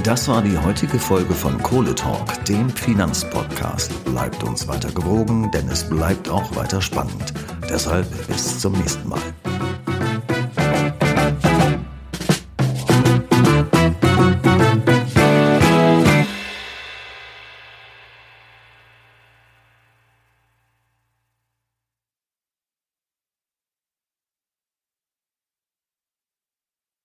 Das 0.03 0.27
war 0.27 0.41
die 0.41 0.57
heutige 0.57 0.99
Folge 0.99 1.33
von 1.33 1.57
Kohle 1.63 1.95
Talk, 1.95 2.43
dem 2.45 2.69
Finanzpodcast. 2.69 4.03
Bleibt 4.03 4.43
uns 4.43 4.67
weiter 4.67 4.91
gewogen, 4.91 5.49
denn 5.51 5.67
es 5.69 5.87
bleibt 5.87 6.29
auch 6.29 6.53
weiter 6.57 6.81
spannend. 6.81 7.33
Deshalb 7.69 8.05
bis 8.27 8.59
zum 8.59 8.73
nächsten 8.73 9.07
Mal. 9.07 9.21